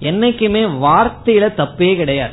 [0.00, 2.32] என்னைக்குமே வார்த்தையில தப்பே கிடையாது.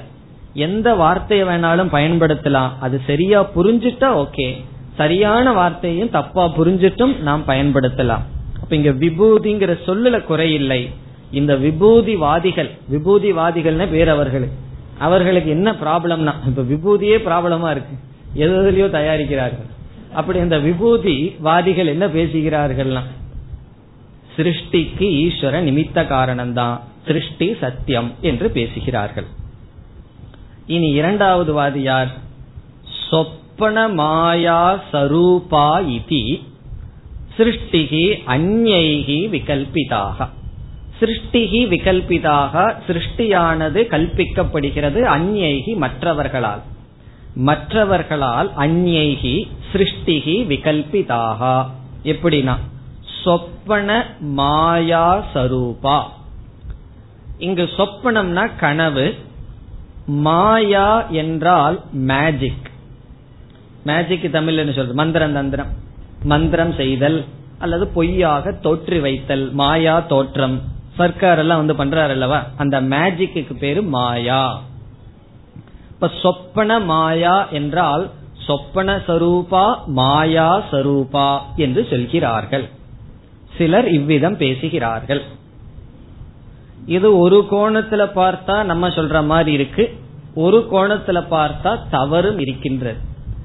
[0.54, 2.70] எந்த வார்த்தையை வேணாலும் பயன்படுத்தலாம்.
[2.80, 4.56] அது சரியா புரிஞ்சுட்டா ஓகே.
[4.98, 8.22] சரியான வார்த்தையும் தப்பா புரிஞ்சிட்டும் நாம் பயன்படுத்தலாம்.
[8.62, 10.90] அப்ப இங்க விபூதிங்கிற சொல்லுல குறையில்லை
[11.32, 14.58] இந்த விபூதிவாதிகள் விபூதிவாதிகள்னு பேர் அவர்களுக்கு
[15.00, 17.96] அவர்களுக்கு என்ன ப்ராப்ளம்னா இப்ப விபூதியே ப்ராப்ளமா இருக்கு.
[18.36, 19.73] எதுலயோ தயாரிக்கிறார்கள்.
[20.14, 23.02] அப்படி அந்த விபூதி வாதிகள் என்ன பேசுகிறார்கள்னா
[24.38, 26.80] சிருஷ்டிக்கு ஈஸ்வர நிமித்த காரணம்தான்.
[27.08, 29.26] சிருஷ்டி சத்தியம் என்று பேசுகிறார்கள்.
[30.68, 32.08] இனி இரண்டாவது வாதி யார்?
[33.10, 36.42] சொப்பன மாயா சரூபா இதி
[37.38, 40.30] சிருஷ்டிகி அந்நைகி விகல்பிதாக.
[41.02, 46.62] சிருஷ்டிகி விகல்பிதாக சிருஷ்டியானது கல்பிக்கப்படுகிறது அந்நைகி மற்றவர்களால்.
[47.36, 51.66] மற்றவர்களால் அந்நைகி சிருஷ்டிகி விகல்பிதாக.
[52.04, 52.58] எப்படின்னா
[53.24, 56.04] சொப்பன மாயா சரூபா.
[57.38, 59.16] இங்கு சொப்பனம்னா கனவு
[60.06, 62.72] மாயா என்றால் மேஜிக்
[63.86, 64.94] மேஜிக் தமிழ் சொல்றது?
[64.94, 65.68] மந்திரம் தந்திரம்.
[66.24, 67.26] மந்திரம் செய்தல்
[67.60, 70.62] அல்லது பொய்யாக தோற்றி வைத்தல் மாயா தோற்றம்.
[70.98, 72.46] சர்க்கார் எல்லாம் வந்து பண்றாரு அல்லவா?
[72.58, 74.62] அந்த மேஜிக்கு பேரு மாயா.
[76.04, 78.10] இப்ப சொப்பன மாயா என்றால்
[78.46, 82.70] சொப்பன சரூபா மாயா சரூபா என்று சொல்கிறார்கள்.
[83.58, 85.22] சிலர் இவ்விதம் பேசுகிறார்கள்.
[86.86, 89.86] இது ஒரு கோணத்துல பார்த்தா நம்ம சொல்ற மாதிரி இருக்கு.
[90.36, 93.00] ஒரு கோணத்துல பார்த்தா தவறும் இருக்கின்றது.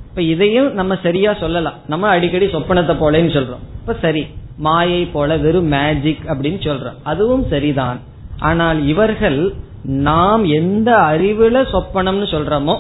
[0.09, 1.79] இப்ப இதையும் நம்ம சரியா சொல்லலாம்.
[1.87, 3.65] நம்ம அடிக்கடி சொப்பனத்தை போலன்னு சொல்றோம்.
[3.81, 7.01] இப்ப சரி மாயை போல வெறும் மேஜிக் அப்படின்னு சொல்றோம்.
[7.03, 8.01] அதுவும் சரிதான்.
[8.39, 9.55] ஆனால் இவர்கள்
[9.85, 12.77] நாம் எந்த அறிவுல சொப்பனம்னு சொல்றோமோ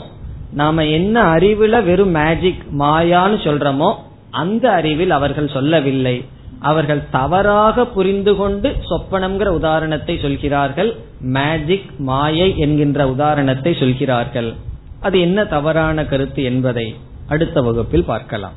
[0.52, 3.94] நாம என்ன அறிவுல வெறும் மேஜிக் மாயான்னு சொல்றோமோ
[4.30, 6.24] அந்த அறிவில் அவர்கள் சொல்லவில்லை.
[6.60, 10.96] அவர்கள் தவறாக புரிந்து கொண்டு சொப்பனம்ங்கிற உதாரணத்தை சொல்கிறார்கள்.
[11.20, 14.54] மேஜிக் மாயை என்கின்ற உதாரணத்தை சொல்கிறார்கள்.
[15.00, 16.94] அது என்ன தவறான கருத்து என்பதை
[17.28, 18.56] அடுத்த வகுப்பில் பார்க்கலாம்.